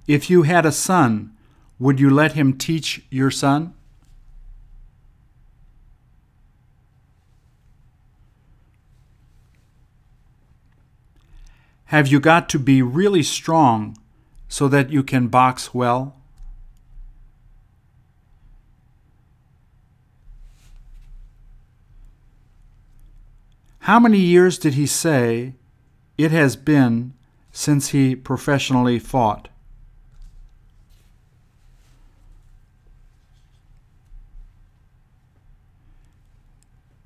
If 0.07 0.31
you 0.31 0.43
had 0.43 0.65
a 0.65 0.71
son, 0.71 1.37
would 1.79 1.99
you 1.99 2.09
let 2.09 2.33
him 2.33 2.57
teach 2.57 3.03
your 3.11 3.31
son? 3.31 3.75
Have 11.87 12.09
you 12.09 12.21
got 12.21 12.49
to 12.51 12.59
be 12.59 12.83
really 12.83 13.23
strong 13.23 13.97
so 14.49 14.69
that 14.69 14.91
you 14.91 15.03
can 15.03 15.29
box 15.29 15.75
well? 15.75 16.17
How 23.81 24.01
many 24.01 24.19
years 24.19 24.59
did 24.59 24.75
he 24.75 24.87
say 24.87 25.55
it 26.19 26.33
has 26.33 26.57
been 26.57 27.15
since 27.53 27.91
he 27.91 28.17
professionally 28.17 28.99
fought? 28.99 29.49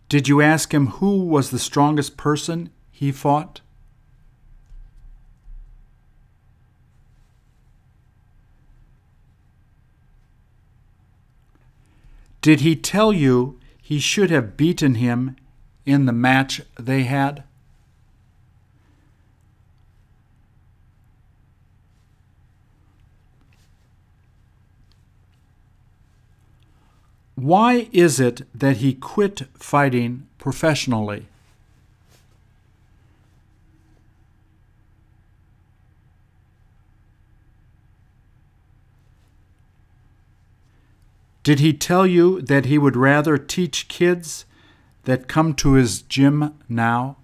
Did 0.09 0.26
you 0.26 0.40
ask 0.40 0.74
him 0.74 0.87
who 0.87 1.24
was 1.24 1.50
the 1.50 1.59
strongest 1.59 2.16
person 2.16 2.70
he 2.90 3.12
fought? 3.12 3.61
Did 12.42 12.61
he 12.61 12.74
tell 12.74 13.12
you 13.12 13.59
he 13.83 13.98
should 13.98 14.31
have 14.31 14.57
beaten 14.57 14.94
him 14.94 15.37
in 15.85 16.07
the 16.07 16.12
match 16.12 16.62
they 16.79 17.03
had? 17.03 17.44
Why 27.35 27.88
is 27.92 28.20
it 28.20 28.42
that 28.55 28.79
he 28.79 28.92
quit 28.94 29.42
fighting 29.55 30.26
professionally? 30.38 31.26
Did 41.42 41.61
he 41.61 41.72
tell 41.72 42.07
you 42.07 42.42
that 42.42 42.66
he 42.66 42.76
would 42.76 42.96
rather 42.96 43.38
teach 43.38 43.88
kids 43.88 44.44
that 45.05 45.29
come 45.29 45.55
to 45.55 45.72
his 45.72 46.03
gym 46.03 46.55
now? 46.68 47.16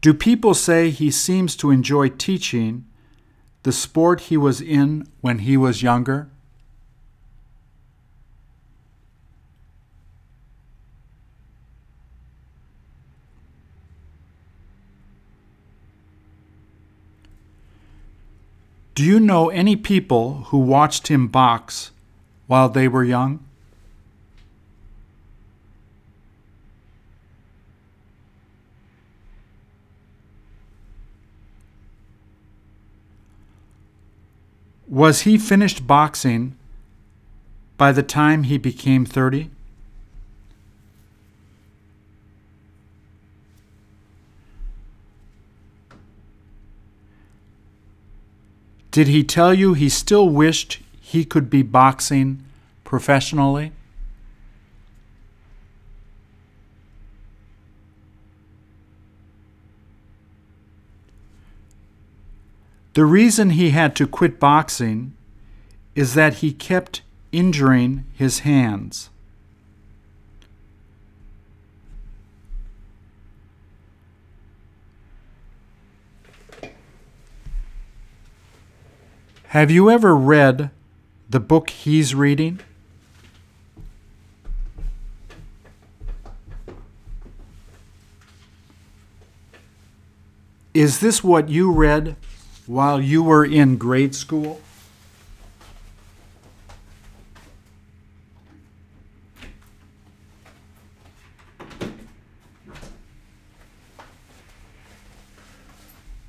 Do 0.00 0.14
people 0.14 0.54
say 0.54 0.90
he 0.90 1.10
seems 1.10 1.56
to 1.56 1.72
enjoy 1.72 2.10
teaching 2.10 2.84
the 3.64 3.72
sport 3.72 4.20
he 4.20 4.36
was 4.36 4.60
in 4.60 5.08
when 5.20 5.40
he 5.40 5.56
was 5.56 5.82
younger? 5.82 6.30
Do 18.96 19.04
you 19.04 19.20
know 19.20 19.50
any 19.50 19.76
people 19.76 20.44
who 20.46 20.56
watched 20.56 21.08
him 21.08 21.28
box 21.28 21.90
while 22.46 22.70
they 22.70 22.88
were 22.88 23.04
young? 23.04 23.44
Was 34.88 35.20
he 35.22 35.36
finished 35.36 35.86
boxing 35.86 36.56
by 37.76 37.92
the 37.92 38.02
time 38.02 38.44
he 38.44 38.56
became 38.56 39.04
30? 39.04 39.50
Did 48.96 49.08
he 49.08 49.24
tell 49.24 49.52
you 49.52 49.74
he 49.74 49.90
still 49.90 50.26
wished 50.26 50.80
he 50.98 51.26
could 51.26 51.50
be 51.50 51.60
boxing 51.60 52.42
professionally? 52.82 53.72
The 62.94 63.04
reason 63.04 63.50
he 63.50 63.72
had 63.72 63.94
to 63.96 64.06
quit 64.06 64.40
boxing 64.40 65.14
is 65.94 66.14
that 66.14 66.36
he 66.36 66.54
kept 66.54 67.02
injuring 67.32 68.06
his 68.14 68.38
hands. 68.48 69.10
Have 79.56 79.70
you 79.70 79.88
ever 79.88 80.14
read 80.14 80.68
the 81.30 81.40
book 81.40 81.70
he's 81.70 82.14
reading? 82.14 82.60
Is 90.74 91.00
this 91.00 91.24
what 91.24 91.48
you 91.48 91.72
read 91.72 92.16
while 92.66 93.00
you 93.00 93.22
were 93.22 93.46
in 93.46 93.78
grade 93.78 94.14
school? 94.14 94.60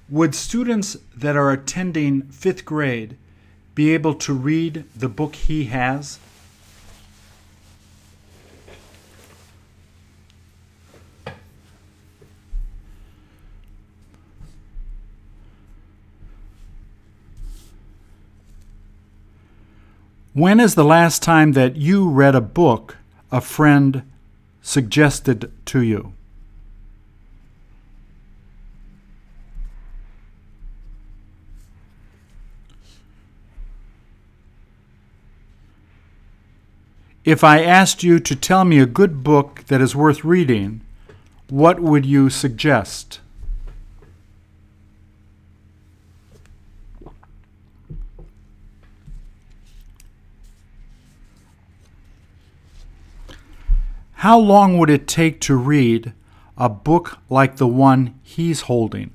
Would 0.10 0.34
students 0.34 0.96
that 1.14 1.36
are 1.36 1.52
attending 1.52 2.22
fifth 2.30 2.64
grade 2.64 3.18
be 3.78 3.94
able 3.94 4.16
to 4.16 4.34
read 4.34 4.84
the 4.96 5.08
book 5.08 5.36
he 5.36 5.66
has? 5.66 6.18
When 20.34 20.60
is 20.60 20.74
the 20.74 20.84
last 20.84 21.22
time 21.22 21.52
that 21.52 21.76
you 21.76 22.10
read 22.10 22.34
a 22.34 22.42
book 22.42 22.98
a 23.32 23.42
friend 23.42 24.12
suggested 24.64 25.52
to 25.68 25.84
you? 25.84 26.17
If 37.28 37.44
I 37.44 37.62
asked 37.62 38.04
you 38.04 38.20
to 38.22 38.36
tell 38.38 38.64
me 38.64 38.80
a 38.80 38.86
good 38.86 39.22
book 39.22 39.66
that 39.68 39.82
is 39.82 39.94
worth 39.94 40.24
reading, 40.24 40.80
what 41.50 41.82
would 41.82 42.06
you 42.06 42.30
suggest? 42.30 43.20
How 54.14 54.40
long 54.40 54.78
would 54.78 54.90
it 54.90 55.06
take 55.06 55.42
to 55.42 55.58
read 55.58 56.14
a 56.58 56.70
book 56.70 57.18
like 57.30 57.58
the 57.58 57.68
one 57.68 58.18
he's 58.24 58.62
holding? 58.62 59.12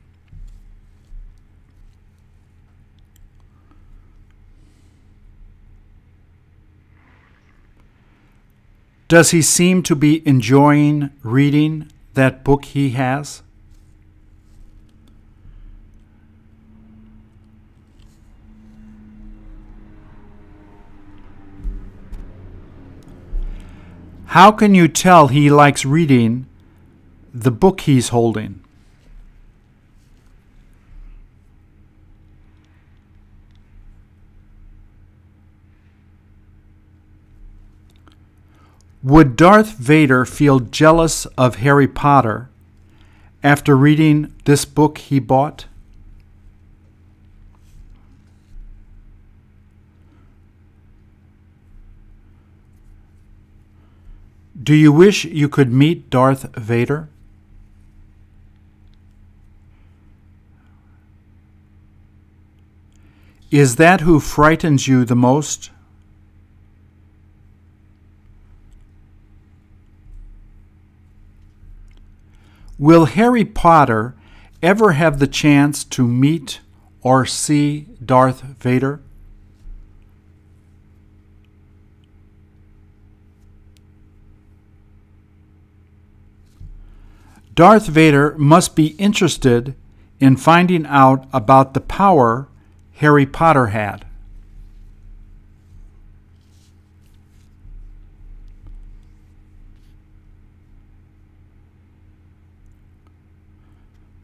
Does 9.12 9.32
he 9.32 9.42
seem 9.42 9.82
to 9.82 9.94
be 9.94 10.26
enjoying 10.26 11.10
reading 11.22 11.92
that 12.14 12.42
book 12.44 12.64
he 12.64 12.92
has? 12.92 13.42
How 24.28 24.50
can 24.50 24.74
you 24.74 24.88
tell 24.88 25.28
he 25.28 25.50
likes 25.50 25.84
reading 25.84 26.46
the 27.34 27.50
book 27.50 27.82
he's 27.82 28.08
holding? 28.08 28.61
Would 39.03 39.36
Darth 39.36 39.72
Vader 39.78 40.24
feel 40.24 40.61
jealous 40.61 41.26
of 41.36 41.57
Harry 41.57 41.88
Potter 41.88 42.48
after 43.42 43.76
reading 43.76 44.32
this 44.44 44.64
book 44.64 44.98
he 44.98 45.18
bought? 45.18 45.66
Do 54.62 54.72
you 54.72 54.92
wish 54.92 55.24
you 55.24 55.48
could 55.48 55.72
meet 55.72 56.09
Darth 56.09 56.55
Vader? 56.57 57.09
Is 63.50 63.74
that 63.76 64.03
who 64.03 64.20
frightens 64.20 64.86
you 64.86 65.05
the 65.05 65.16
most? 65.16 65.70
Will 72.83 73.05
Harry 73.05 73.45
Potter 73.45 74.16
ever 74.61 74.91
have 74.91 75.20
the 75.20 75.28
chance 75.28 75.85
to 75.85 76.05
meet 76.05 76.59
or 77.01 77.24
see 77.24 77.87
Darth 78.05 78.41
Vader? 78.59 79.01
Darth 87.55 87.87
Vader 87.87 88.35
must 88.37 88.74
be 88.74 88.97
interested 88.99 89.76
in 90.18 90.37
finding 90.37 90.85
out 90.87 91.28
about 91.33 91.74
the 91.74 91.80
power 91.80 92.49
Harry 92.95 93.26
Potter 93.26 93.68
had. 93.68 94.05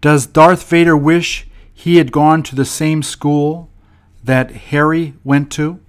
Does 0.01 0.27
Darth 0.27 0.69
Vader 0.69 0.97
wish 0.97 1.47
he 1.73 1.97
had 1.97 2.13
gone 2.13 2.43
to 2.45 2.55
the 2.55 2.65
same 2.65 3.03
school 3.03 3.69
that 4.23 4.51
Harry 4.51 5.15
went 5.25 5.51
to? 5.53 5.81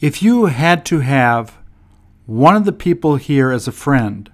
If 0.00 0.22
you 0.22 0.46
had 0.46 0.84
to 0.86 1.00
have 1.00 1.58
one 2.26 2.54
of 2.54 2.64
the 2.64 2.72
people 2.72 3.16
here 3.16 3.50
as 3.50 3.66
a 3.66 3.72
friend, 3.72 4.30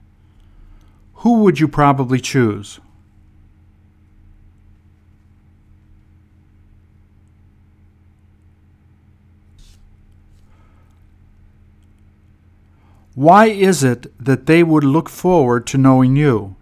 who 1.15 1.43
would 1.43 1.59
you 1.59 1.69
probably 1.69 2.21
choose? 2.21 2.81
Why 13.15 13.47
is 13.47 13.85
it 13.85 14.13
that 14.19 14.47
they 14.47 14.65
would 14.65 14.83
look 14.83 15.09
forward 15.09 15.67
to 15.69 15.79
knowing 15.79 16.17
you? 16.17 16.57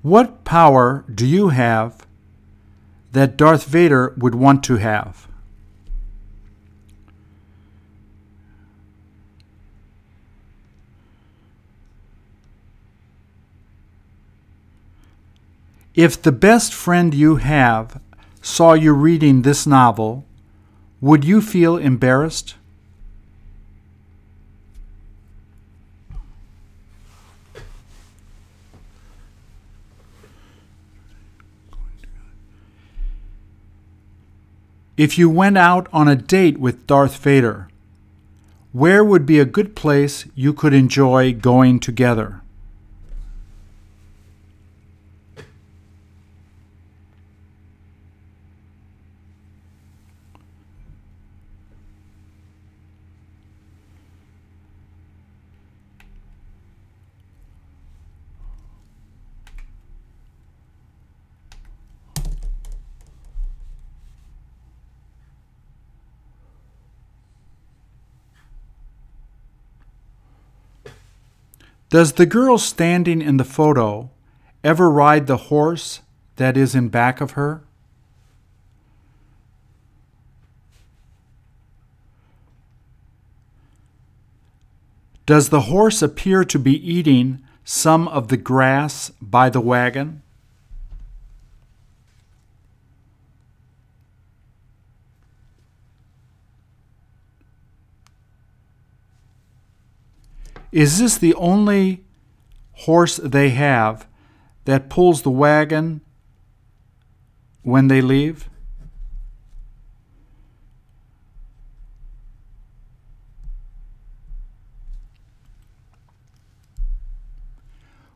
What 0.00 0.44
power 0.44 1.04
do 1.14 1.26
you 1.26 1.50
have 1.50 2.06
that 3.12 3.36
Darth 3.36 3.66
Vader 3.66 4.14
would 4.16 4.34
want 4.34 4.64
to 4.64 4.76
have? 4.76 5.28
If 15.94 16.22
the 16.22 16.32
best 16.32 16.72
friend 16.72 17.12
you 17.12 17.36
have 17.36 18.00
saw 18.40 18.72
you 18.72 18.94
reading 18.94 19.42
this 19.42 19.66
novel, 19.66 20.24
would 21.02 21.22
you 21.22 21.42
feel 21.42 21.76
embarrassed? 21.76 22.54
If 34.96 35.18
you 35.18 35.28
went 35.28 35.58
out 35.58 35.88
on 35.92 36.08
a 36.08 36.16
date 36.16 36.58
with 36.58 36.86
Darth 36.86 37.16
Vader, 37.16 37.68
where 38.72 39.04
would 39.04 39.26
be 39.26 39.40
a 39.40 39.44
good 39.44 39.74
place 39.74 40.26
you 40.34 40.54
could 40.54 40.72
enjoy 40.72 41.34
going 41.34 41.80
together? 41.80 42.41
Does 71.92 72.14
the 72.14 72.24
girl 72.24 72.56
standing 72.56 73.20
in 73.20 73.36
the 73.36 73.44
photo 73.44 74.08
ever 74.64 74.90
ride 74.90 75.26
the 75.26 75.36
horse 75.36 76.00
that 76.36 76.56
is 76.56 76.74
in 76.74 76.88
back 76.88 77.20
of 77.20 77.32
her? 77.32 77.64
Does 85.26 85.50
the 85.50 85.68
horse 85.68 86.00
appear 86.00 86.46
to 86.46 86.58
be 86.58 86.72
eating 86.72 87.42
some 87.62 88.08
of 88.08 88.28
the 88.28 88.38
grass 88.38 89.10
by 89.20 89.50
the 89.50 89.60
wagon? 89.60 90.22
Is 100.72 100.98
this 100.98 101.18
the 101.18 101.34
only 101.34 102.02
horse 102.72 103.18
they 103.18 103.50
have 103.50 104.06
that 104.64 104.88
pulls 104.88 105.20
the 105.20 105.30
wagon 105.30 106.00
when 107.62 107.88
they 107.88 108.00
leave? 108.00 108.48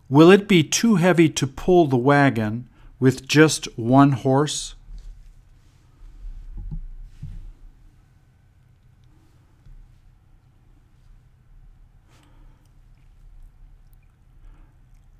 Will 0.08 0.30
it 0.30 0.48
be 0.48 0.62
too 0.62 0.96
heavy 0.96 1.28
to 1.28 1.46
pull 1.46 1.86
the 1.86 1.96
wagon 1.96 2.68
with 2.98 3.26
just 3.26 3.66
one 3.76 4.12
horse? 4.12 4.75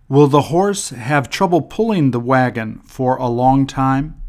Will 0.08 0.28
the 0.28 0.42
horse 0.42 0.90
have 0.90 1.28
trouble 1.28 1.62
pulling 1.62 2.12
the 2.12 2.20
wagon 2.20 2.78
for 2.84 3.16
a 3.16 3.26
long 3.26 3.66
time? 3.66 4.22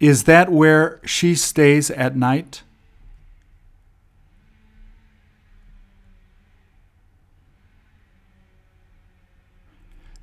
Is 0.00 0.24
that 0.24 0.50
where 0.50 1.00
she 1.04 1.34
stays 1.34 1.90
at 1.90 2.16
night? 2.16 2.62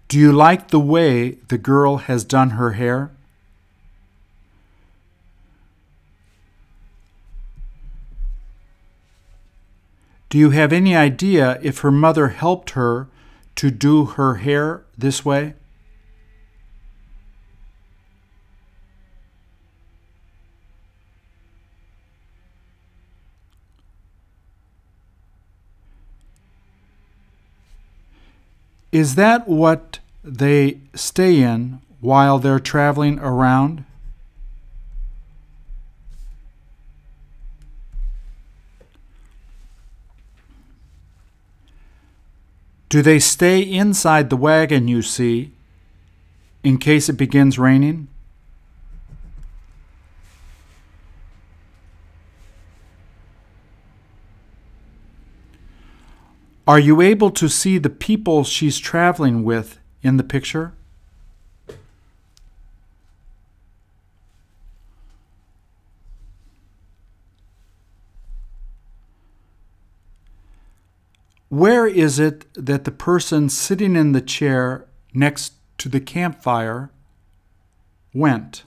Do 0.08 0.20
you 0.20 0.32
like 0.32 0.68
the 0.68 0.80
way 0.80 1.40
the 1.48 1.58
girl 1.58 1.98
has 1.98 2.24
done 2.24 2.52
her 2.52 2.74
hair? 2.74 3.12
Do 10.34 10.40
you 10.40 10.50
have 10.50 10.74
any 10.74 10.96
idea 10.96 11.60
if 11.62 11.82
her 11.82 11.92
mother 11.92 12.30
helped 12.30 12.72
her 12.72 13.08
to 13.54 13.70
do 13.70 14.06
her 14.06 14.38
hair 14.38 14.84
this 14.98 15.24
way? 15.24 15.54
Is 28.92 29.14
that 29.14 29.48
what 29.48 30.00
they 30.24 30.80
stay 30.96 31.44
in 31.44 31.80
while 32.02 32.40
they're 32.40 32.60
traveling 32.60 33.20
around? 33.20 33.86
Do 42.94 43.02
they 43.02 43.18
stay 43.18 43.60
inside 43.60 44.30
the 44.30 44.38
wagon 44.38 44.88
you 44.88 45.02
see 45.02 45.52
in 46.64 46.78
case 46.78 47.10
it 47.10 47.14
begins 47.14 47.58
raining? 47.58 48.08
Are 56.68 56.78
you 56.78 57.02
able 57.02 57.32
to 57.32 57.50
see 57.50 57.80
the 57.80 57.90
people 57.90 58.44
she's 58.44 58.78
traveling 58.78 59.44
with 59.44 59.80
in 60.04 60.18
the 60.18 60.24
picture? 60.24 60.74
Where 71.54 71.86
is 71.86 72.18
it 72.18 72.52
that 72.56 72.84
the 72.84 72.90
person 72.90 73.48
sitting 73.48 73.96
in 73.96 74.14
the 74.14 74.22
chair 74.22 74.88
next 75.14 75.54
to 75.78 75.88
the 75.88 76.00
campfire 76.00 76.90
went? 78.12 78.64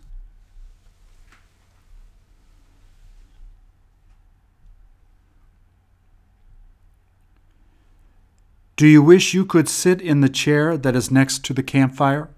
Do 8.77 8.87
you 8.87 9.03
wish 9.03 9.35
you 9.35 9.45
could 9.45 9.69
sit 9.69 10.01
in 10.01 10.21
the 10.21 10.29
chair 10.29 10.77
that 10.77 10.95
is 10.95 11.11
next 11.11 11.45
to 11.47 11.53
the 11.53 11.65
campfire? 11.65 12.31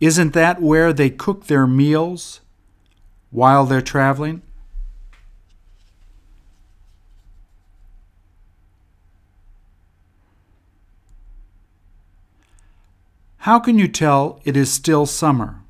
Isn't 0.00 0.32
that 0.32 0.60
where 0.60 0.92
they 0.92 1.10
cook 1.10 1.46
their 1.46 1.66
meals 1.66 2.40
while 3.30 3.64
they're 3.64 3.80
traveling? 3.80 4.42
How 13.38 13.58
can 13.58 13.78
you 13.78 13.88
tell 13.88 14.40
it 14.44 14.56
is 14.56 14.72
still 14.72 15.04
summer? 15.04 15.60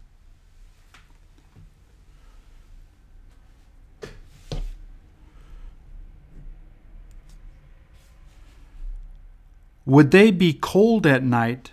Would 9.87 10.13
they 10.13 10.31
be 10.31 10.55
cold 10.55 11.07
at 11.07 11.23
night 11.23 11.73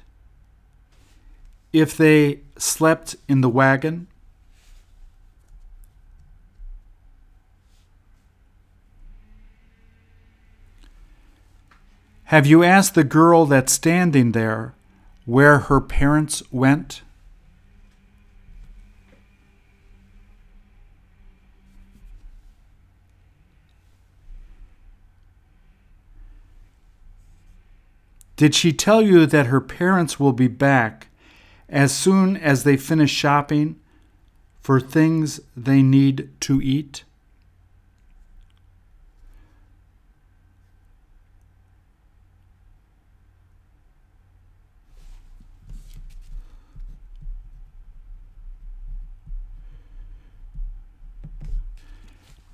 if 1.73 1.95
they 1.95 2.41
slept 2.57 3.15
in 3.27 3.41
the 3.41 3.49
wagon? 3.49 4.07
Have 12.25 12.47
you 12.47 12.63
asked 12.63 12.95
the 12.95 13.03
girl 13.03 13.45
that's 13.45 13.73
standing 13.73 14.31
there 14.31 14.73
where 15.25 15.59
her 15.59 15.81
parents 15.81 16.41
went? 16.49 17.01
Did 28.37 28.55
she 28.55 28.73
tell 28.73 29.01
you 29.01 29.25
that 29.25 29.47
her 29.47 29.61
parents 29.61 30.19
will 30.19 30.33
be 30.33 30.47
back 30.47 31.09
as 31.71 31.95
soon 31.95 32.35
as 32.35 32.63
they 32.63 32.75
finish 32.75 33.11
shopping 33.11 33.79
for 34.61 34.79
things 34.79 35.39
they 35.55 35.81
need 35.81 36.29
to 36.41 36.61
eat? 36.61 37.03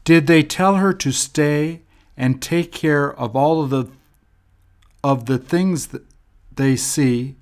Did 0.03 0.28
they 0.28 0.41
tell 0.41 0.76
her 0.76 0.93
to 0.93 1.11
stay 1.11 1.82
and 2.15 2.41
take 2.41 2.72
care 2.72 3.13
of 3.13 3.36
all 3.36 3.61
of 3.61 3.72
the 3.72 3.88
of 5.03 5.26
the 5.26 5.38
things 5.38 5.88
that 5.88 6.03
they 6.55 6.78
see 6.78 7.36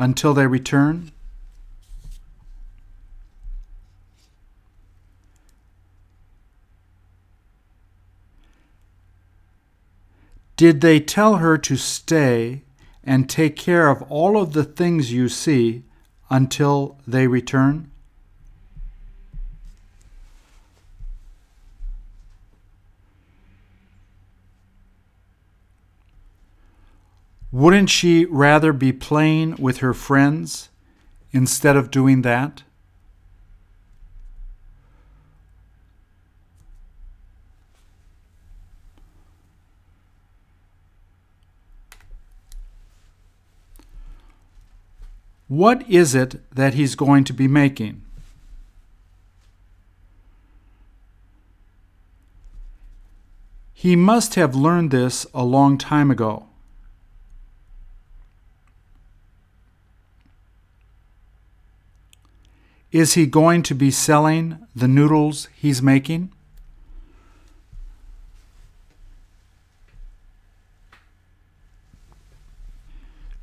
until 0.00 0.32
they 0.32 0.46
return? 0.46 1.12
Did 10.56 10.80
they 10.80 11.00
tell 11.00 11.36
her 11.36 11.56
to 11.58 11.76
stay 11.76 12.62
and 13.04 13.28
take 13.28 13.56
care 13.56 13.88
of 13.88 14.02
all 14.10 14.40
of 14.40 14.52
the 14.54 14.64
things 14.64 15.12
you 15.12 15.28
see 15.28 15.84
until 16.30 16.98
they 17.06 17.26
return? 17.26 17.90
Wouldn't 27.52 27.90
she 27.90 28.26
rather 28.26 28.72
be 28.72 28.92
playing 28.92 29.56
with 29.56 29.78
her 29.78 29.92
friends 29.92 30.68
instead 31.32 31.76
of 31.76 31.90
doing 31.90 32.22
that? 32.22 32.62
What 45.48 45.82
is 45.90 46.14
it 46.14 46.40
that 46.54 46.74
he's 46.74 46.94
going 46.94 47.24
to 47.24 47.32
be 47.32 47.48
making? 47.48 48.02
He 53.74 53.96
must 53.96 54.36
have 54.36 54.54
learned 54.54 54.92
this 54.92 55.26
a 55.34 55.42
long 55.42 55.76
time 55.76 56.12
ago. 56.12 56.49
Is 62.92 63.14
he 63.14 63.24
going 63.26 63.62
to 63.64 63.74
be 63.74 63.92
selling 63.92 64.58
the 64.74 64.88
noodles 64.88 65.48
he's 65.54 65.80
making? 65.80 66.32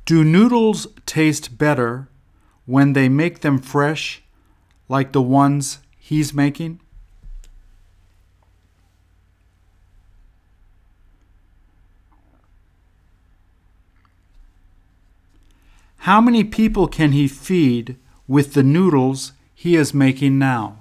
Do 0.04 0.22
noodles 0.22 0.86
taste 1.06 1.56
better 1.56 2.08
when 2.66 2.92
they 2.92 3.08
make 3.08 3.40
them 3.40 3.58
fresh 3.58 4.22
like 4.88 5.12
the 5.12 5.22
ones 5.22 5.78
he's 5.98 6.34
making? 6.34 6.80
How 15.98 16.20
many 16.20 16.44
people 16.44 16.86
can 16.86 17.12
he 17.12 17.28
feed 17.28 17.96
with 18.26 18.54
the 18.54 18.62
noodles 18.62 19.32
he 19.60 19.74
is 19.74 19.92
making 19.92 20.38
now. 20.38 20.76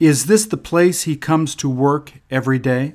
Is 0.00 0.24
this 0.24 0.46
the 0.46 0.56
place 0.56 1.02
he 1.02 1.14
comes 1.14 1.54
to 1.56 1.68
work 1.68 2.14
every 2.30 2.58
day? 2.58 2.94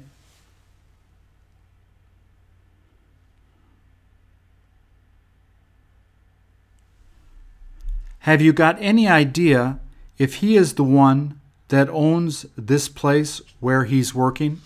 Have 8.21 8.41
you 8.41 8.53
got 8.53 8.75
any 8.79 9.07
idea 9.07 9.79
if 10.17 10.37
he 10.37 10.57
is 10.57 10.73
the 10.73 10.83
one 10.83 11.39
that 11.67 11.89
owns 11.89 12.47
this 12.57 12.89
place 12.89 13.43
where 13.59 13.83
he's 13.83 14.15
working? 14.15 14.61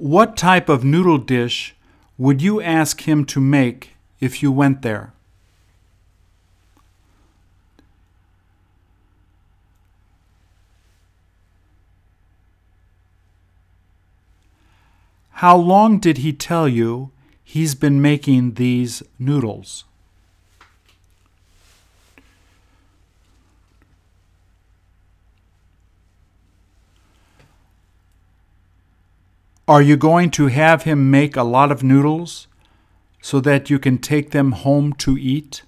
What 0.00 0.34
type 0.34 0.70
of 0.70 0.82
noodle 0.82 1.18
dish 1.18 1.76
would 2.16 2.40
you 2.40 2.62
ask 2.62 3.02
him 3.02 3.26
to 3.26 3.38
make 3.38 3.90
if 4.18 4.42
you 4.42 4.50
went 4.50 4.80
there? 4.80 5.12
How 15.32 15.58
long 15.58 15.98
did 15.98 16.16
he 16.16 16.32
tell 16.32 16.66
you 16.66 17.10
he's 17.44 17.74
been 17.74 18.00
making 18.00 18.54
these 18.54 19.02
noodles? 19.18 19.84
Are 29.70 29.80
you 29.80 29.96
going 29.96 30.32
to 30.32 30.48
have 30.48 30.82
him 30.82 31.12
make 31.12 31.36
a 31.36 31.44
lot 31.44 31.70
of 31.70 31.84
noodles 31.84 32.48
so 33.22 33.38
that 33.38 33.70
you 33.70 33.78
can 33.78 33.98
take 33.98 34.32
them 34.32 34.50
home 34.50 34.94
to 34.94 35.16
eat? 35.16 35.62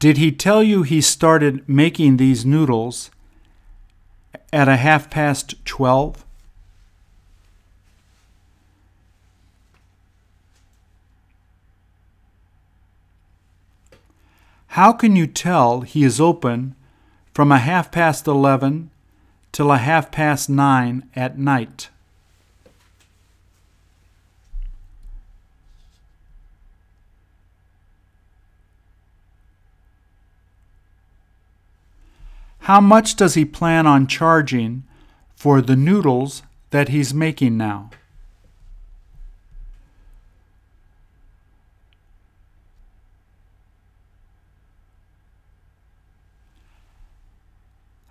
Did 0.00 0.16
he 0.16 0.32
tell 0.32 0.60
you 0.60 0.82
he 0.82 1.00
started 1.00 1.68
making 1.68 2.16
these 2.16 2.44
noodles 2.44 3.12
at 4.52 4.68
a 4.68 4.76
half 4.76 5.08
past 5.08 5.54
twelve? 5.64 6.24
How 14.74 14.92
can 14.92 15.16
you 15.16 15.26
tell 15.26 15.80
he 15.80 16.04
is 16.04 16.20
open 16.20 16.76
from 17.34 17.50
a 17.50 17.58
half 17.58 17.90
past 17.90 18.28
eleven 18.28 18.90
till 19.50 19.72
a 19.72 19.78
half 19.78 20.12
past 20.12 20.48
nine 20.48 21.10
at 21.16 21.36
night? 21.36 21.88
How 32.60 32.80
much 32.80 33.16
does 33.16 33.34
he 33.34 33.44
plan 33.44 33.88
on 33.88 34.06
charging 34.06 34.84
for 35.34 35.60
the 35.60 35.74
noodles 35.74 36.44
that 36.70 36.90
he's 36.90 37.12
making 37.12 37.56
now? 37.56 37.90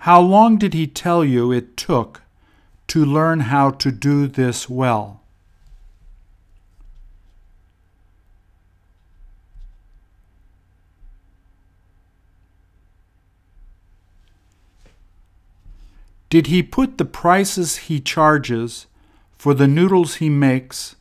How 0.10 0.22
long 0.22 0.58
did 0.58 0.74
he 0.74 0.88
tell 0.88 1.24
you 1.24 1.52
it 1.52 1.78
took 1.78 2.24
to 2.88 3.06
learn 3.06 3.42
how 3.42 3.70
to 3.70 3.92
do 3.92 4.26
this 4.26 4.68
well? 4.68 5.22
Did 16.32 16.48
he 16.48 16.64
put 16.64 16.98
the 16.98 17.06
prices 17.06 17.78
he 17.78 18.00
charges 18.00 18.88
for 19.38 19.54
the 19.54 19.68
noodles 19.68 20.16
he 20.16 20.28
makes 20.28 20.96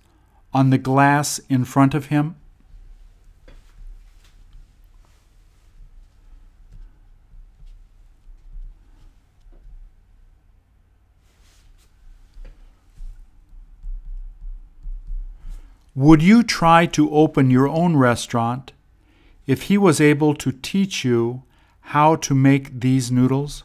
on 0.52 0.68
the 0.68 0.76
glass 0.76 1.40
in 1.48 1.64
front 1.64 1.94
of 1.94 2.08
him? 2.08 2.36
Would 15.98 16.22
you 16.22 16.44
try 16.44 16.86
to 16.86 17.10
open 17.10 17.50
your 17.50 17.66
own 17.66 17.96
restaurant 17.96 18.70
if 19.48 19.62
he 19.62 19.76
was 19.76 20.00
able 20.00 20.32
to 20.36 20.52
teach 20.52 21.04
you 21.04 21.42
how 21.90 22.14
to 22.14 22.36
make 22.36 22.78
these 22.78 23.10
noodles? 23.10 23.64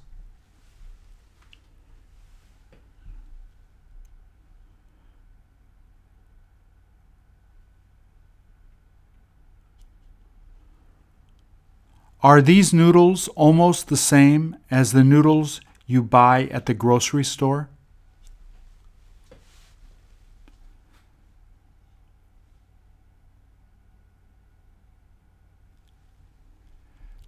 Are 12.24 12.42
these 12.42 12.74
noodles 12.74 13.28
almost 13.36 13.90
the 13.90 13.96
same 13.96 14.56
as 14.72 14.92
the 14.92 15.04
noodles 15.04 15.62
you 15.86 16.02
buy 16.02 16.46
at 16.46 16.66
the 16.66 16.74
grocery 16.74 17.24
store? 17.24 17.70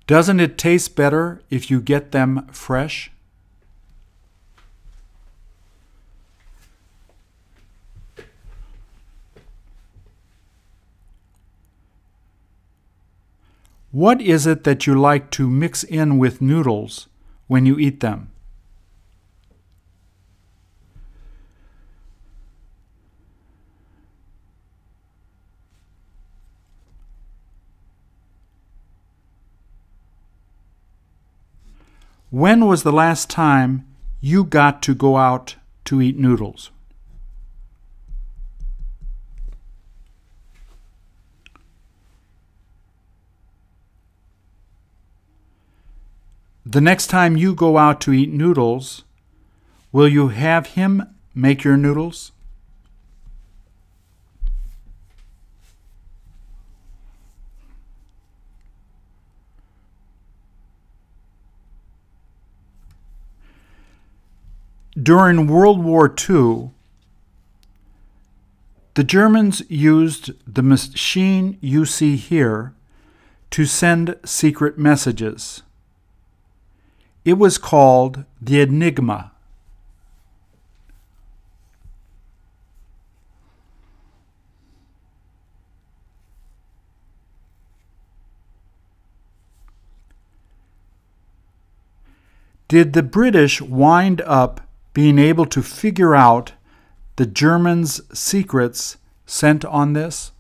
Doesn't 0.08 0.40
it 0.40 0.58
taste 0.58 0.96
better 0.96 1.42
if 1.50 1.72
you 1.72 1.82
get 1.82 2.12
them 2.12 2.48
fresh? 2.52 3.12
What 13.92 14.22
is 14.22 14.46
it 14.46 14.66
that 14.66 14.86
you 14.86 14.94
like 14.94 15.32
to 15.32 15.50
mix 15.50 15.84
in 15.84 16.18
with 16.18 16.42
noodles 16.42 17.08
when 17.48 17.66
you 17.66 17.80
eat 17.80 18.02
them? 18.02 18.30
When 32.36 32.66
was 32.66 32.84
the 32.84 32.92
last 32.92 33.30
time 33.30 33.86
you 34.20 34.44
got 34.44 34.82
to 34.82 34.94
go 34.94 35.16
out 35.16 35.56
to 35.86 36.02
eat 36.02 36.20
noodles? 36.20 36.70
The 46.66 46.82
next 46.82 47.08
time 47.08 47.38
you 47.38 47.56
go 47.56 47.78
out 47.78 48.02
to 48.02 48.12
eat 48.12 48.34
noodles, 48.34 49.06
will 49.94 50.10
you 50.10 50.28
have 50.28 50.68
him 50.76 51.16
make 51.34 51.64
your 51.64 51.78
noodles? 51.78 52.34
During 65.02 65.48
World 65.48 65.84
War 65.84 66.08
II, 66.08 66.70
the 68.94 69.04
Germans 69.04 69.62
used 69.68 70.32
the 70.48 70.64
machine 70.64 71.58
you 71.60 71.86
see 71.86 72.16
here 72.16 72.74
to 73.52 73.66
send 73.66 74.16
secret 74.24 74.78
messages. 74.78 75.64
It 77.26 77.34
was 77.34 77.58
called 77.58 78.24
the 78.42 78.62
Enigma. 78.62 79.34
Did 92.70 92.94
the 92.94 93.04
British 93.04 93.62
wind 93.62 94.22
up 94.22 94.65
being 94.96 95.20
able 95.20 95.46
to 95.46 95.62
figure 95.62 96.16
out 96.16 96.54
the 97.18 97.26
Germans' 97.26 98.02
secrets 98.18 98.96
sent 99.26 99.66
on 99.66 99.92
this? 99.92 100.32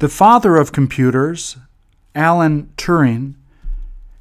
The 0.00 0.10
father 0.10 0.56
of 0.56 0.70
computers, 0.70 1.56
Alan 2.14 2.70
Turing, 2.76 3.34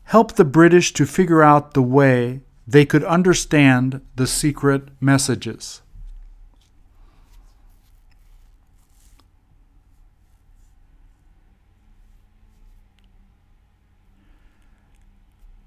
helped 0.05 0.37
the 0.37 0.45
British 0.45 0.93
to 0.93 1.05
figure 1.05 1.43
out 1.43 1.73
the 1.73 1.81
way 1.81 2.39
they 2.65 2.85
could 2.85 3.03
understand 3.03 3.99
the 4.15 4.27
secret 4.27 4.87
messages. 5.01 5.81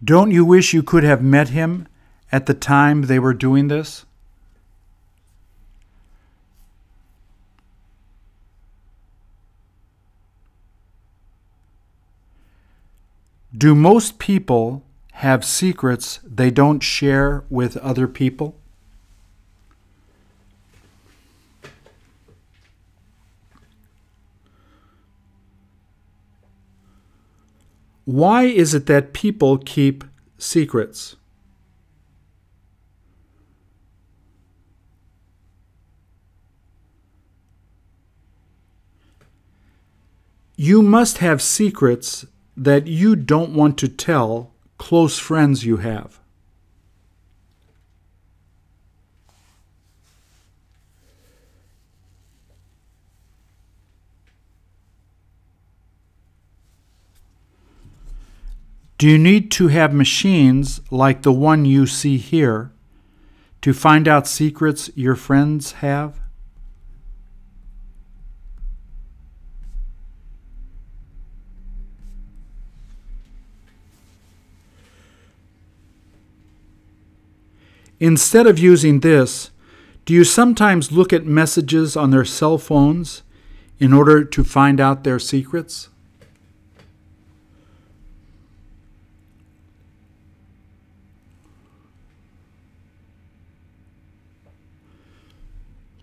Don't 0.02 0.30
you 0.30 0.44
wish 0.44 0.72
you 0.72 0.82
could 0.82 1.04
have 1.04 1.22
met 1.22 1.50
him 1.50 1.86
at 2.32 2.46
the 2.46 2.54
time 2.54 3.02
they 3.02 3.18
were 3.18 3.34
doing 3.34 3.68
this? 3.68 4.06
Do 13.56 13.74
most 13.74 14.18
people 14.18 14.84
have 15.12 15.44
secrets 15.44 16.20
they 16.24 16.50
don't 16.50 16.82
share 16.82 17.44
with 17.50 17.76
other 17.78 18.06
people? 18.06 18.59
Why 28.10 28.42
is 28.42 28.74
it 28.74 28.86
that 28.86 29.12
people 29.12 29.56
keep 29.56 30.02
secrets? 30.36 31.14
You 40.56 40.82
must 40.82 41.18
have 41.18 41.40
secrets 41.40 42.26
that 42.56 42.88
you 42.88 43.14
don't 43.14 43.54
want 43.54 43.78
to 43.78 43.86
tell 43.86 44.54
close 44.76 45.16
friends 45.20 45.64
you 45.64 45.76
have. 45.76 46.19
Do 59.00 59.08
you 59.08 59.16
need 59.16 59.50
to 59.52 59.68
have 59.68 59.94
machines 59.94 60.82
like 60.90 61.22
the 61.22 61.32
one 61.32 61.64
you 61.64 61.86
see 61.86 62.18
here 62.18 62.70
to 63.62 63.72
find 63.72 64.06
out 64.06 64.26
secrets 64.26 64.90
your 64.94 65.16
friends 65.16 65.72
have? 65.80 66.20
Instead 77.98 78.46
of 78.46 78.58
using 78.58 79.00
this, 79.00 79.50
do 80.04 80.12
you 80.12 80.24
sometimes 80.24 80.92
look 80.92 81.10
at 81.14 81.24
messages 81.24 81.96
on 81.96 82.10
their 82.10 82.26
cell 82.26 82.58
phones 82.58 83.22
in 83.78 83.94
order 83.94 84.22
to 84.22 84.44
find 84.44 84.78
out 84.78 85.04
their 85.04 85.18
secrets? 85.18 85.89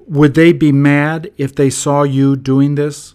Would 0.08 0.36
they 0.36 0.54
be 0.54 0.72
mad 0.72 1.32
if 1.38 1.54
they 1.54 1.70
saw 1.70 2.04
you 2.04 2.38
doing 2.38 2.76
this? 2.76 3.14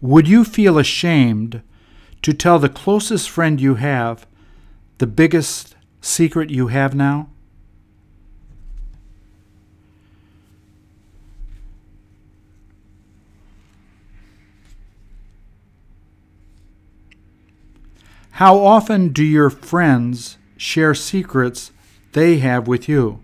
Would 0.00 0.26
you 0.26 0.44
feel 0.44 0.78
ashamed 0.78 1.62
to 2.22 2.32
tell 2.32 2.58
the 2.58 2.68
closest 2.70 3.28
friend 3.28 3.60
you 3.60 3.74
have 3.74 4.26
the 4.98 5.06
biggest 5.06 5.76
secret 6.00 6.48
you 6.48 6.68
have 6.68 6.94
now? 6.94 7.28
How 18.38 18.58
often 18.58 19.10
do 19.10 19.22
your 19.22 19.48
friends 19.48 20.38
share 20.56 20.92
secrets 20.92 21.70
they 22.14 22.38
have 22.38 22.66
with 22.66 22.88
you? 22.88 23.20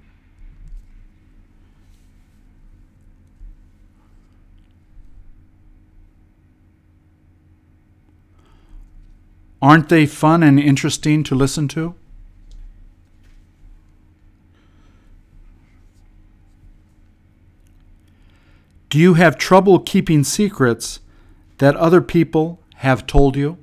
Aren't 9.61 9.89
they 9.89 10.07
fun 10.07 10.45
and 10.45 10.61
interesting 10.61 11.25
to 11.25 11.35
listen 11.35 11.67
to? 11.69 11.97
Do 18.89 18.99
you 19.01 19.15
have 19.15 19.37
trouble 19.37 19.81
keeping 19.81 20.23
secrets 20.23 21.01
that 21.59 21.75
other 21.75 22.01
people 22.01 22.61
have 22.77 23.09
told 23.09 23.35
you? 23.35 23.59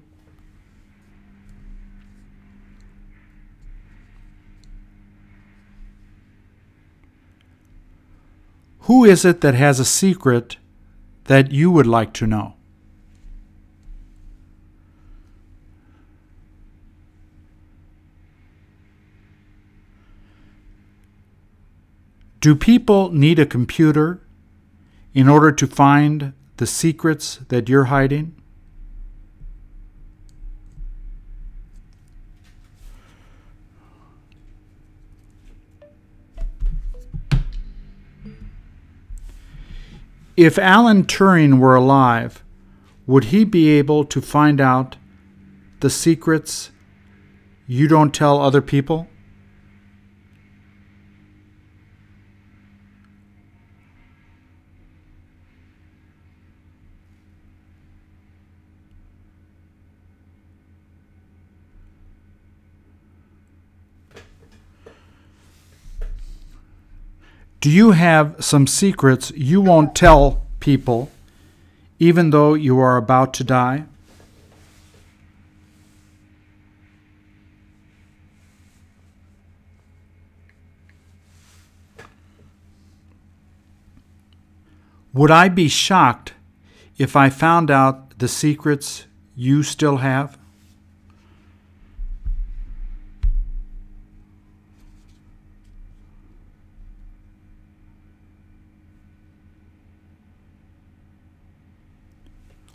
Who 8.88 9.04
is 9.04 9.26
it 9.26 9.42
that 9.42 9.54
has 9.54 9.82
a 9.82 9.86
secret 9.86 10.56
that 11.26 11.52
you 11.52 11.70
would 11.72 11.86
like 11.86 12.14
to 12.14 12.26
know? 12.26 12.54
Do 22.40 22.56
people 22.56 23.12
need 23.12 23.40
a 23.40 23.46
computer 23.46 24.22
in 25.14 25.28
order 25.28 25.52
to 25.52 25.68
find 25.68 26.32
the 26.56 26.66
secrets 26.66 27.42
that 27.50 27.68
you're 27.68 27.92
hiding? 27.92 28.37
If 40.38 40.60
Alan 40.60 41.06
Turing 41.06 41.58
were 41.58 41.74
alive, 41.74 42.44
would 43.08 43.26
he 43.26 43.44
be 43.44 43.70
able 43.70 44.06
to 44.06 44.22
find 44.22 44.62
out 44.62 44.96
the 45.80 45.90
secrets 45.90 46.70
you 47.66 47.88
don't 47.88 48.14
tell 48.14 48.40
other 48.40 48.62
people? 48.62 49.08
Do 67.68 67.74
you 67.74 67.92
have 67.92 68.38
some 68.40 68.66
secrets 68.66 69.30
you 69.36 69.60
won't 69.60 69.94
tell 69.94 70.42
people 70.62 71.12
even 72.00 72.30
though 72.30 72.54
you 72.54 72.80
are 72.80 72.96
about 72.96 73.34
to 73.34 73.44
die? 73.44 73.84
Would 85.12 85.30
I 85.30 85.50
be 85.50 85.68
shocked 85.68 86.36
if 86.98 87.18
I 87.18 87.30
found 87.30 87.70
out 87.70 88.18
the 88.18 88.30
secrets 88.30 89.08
you 89.36 89.62
still 89.62 89.98
have? 89.98 90.38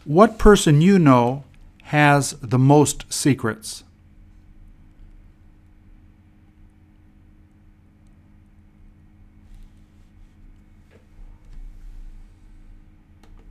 What 0.05 0.37
person 0.37 0.81
you 0.81 0.99
know 0.99 1.45
has 1.85 2.33
the 2.43 2.59
most 2.59 3.05
secrets? 3.13 3.85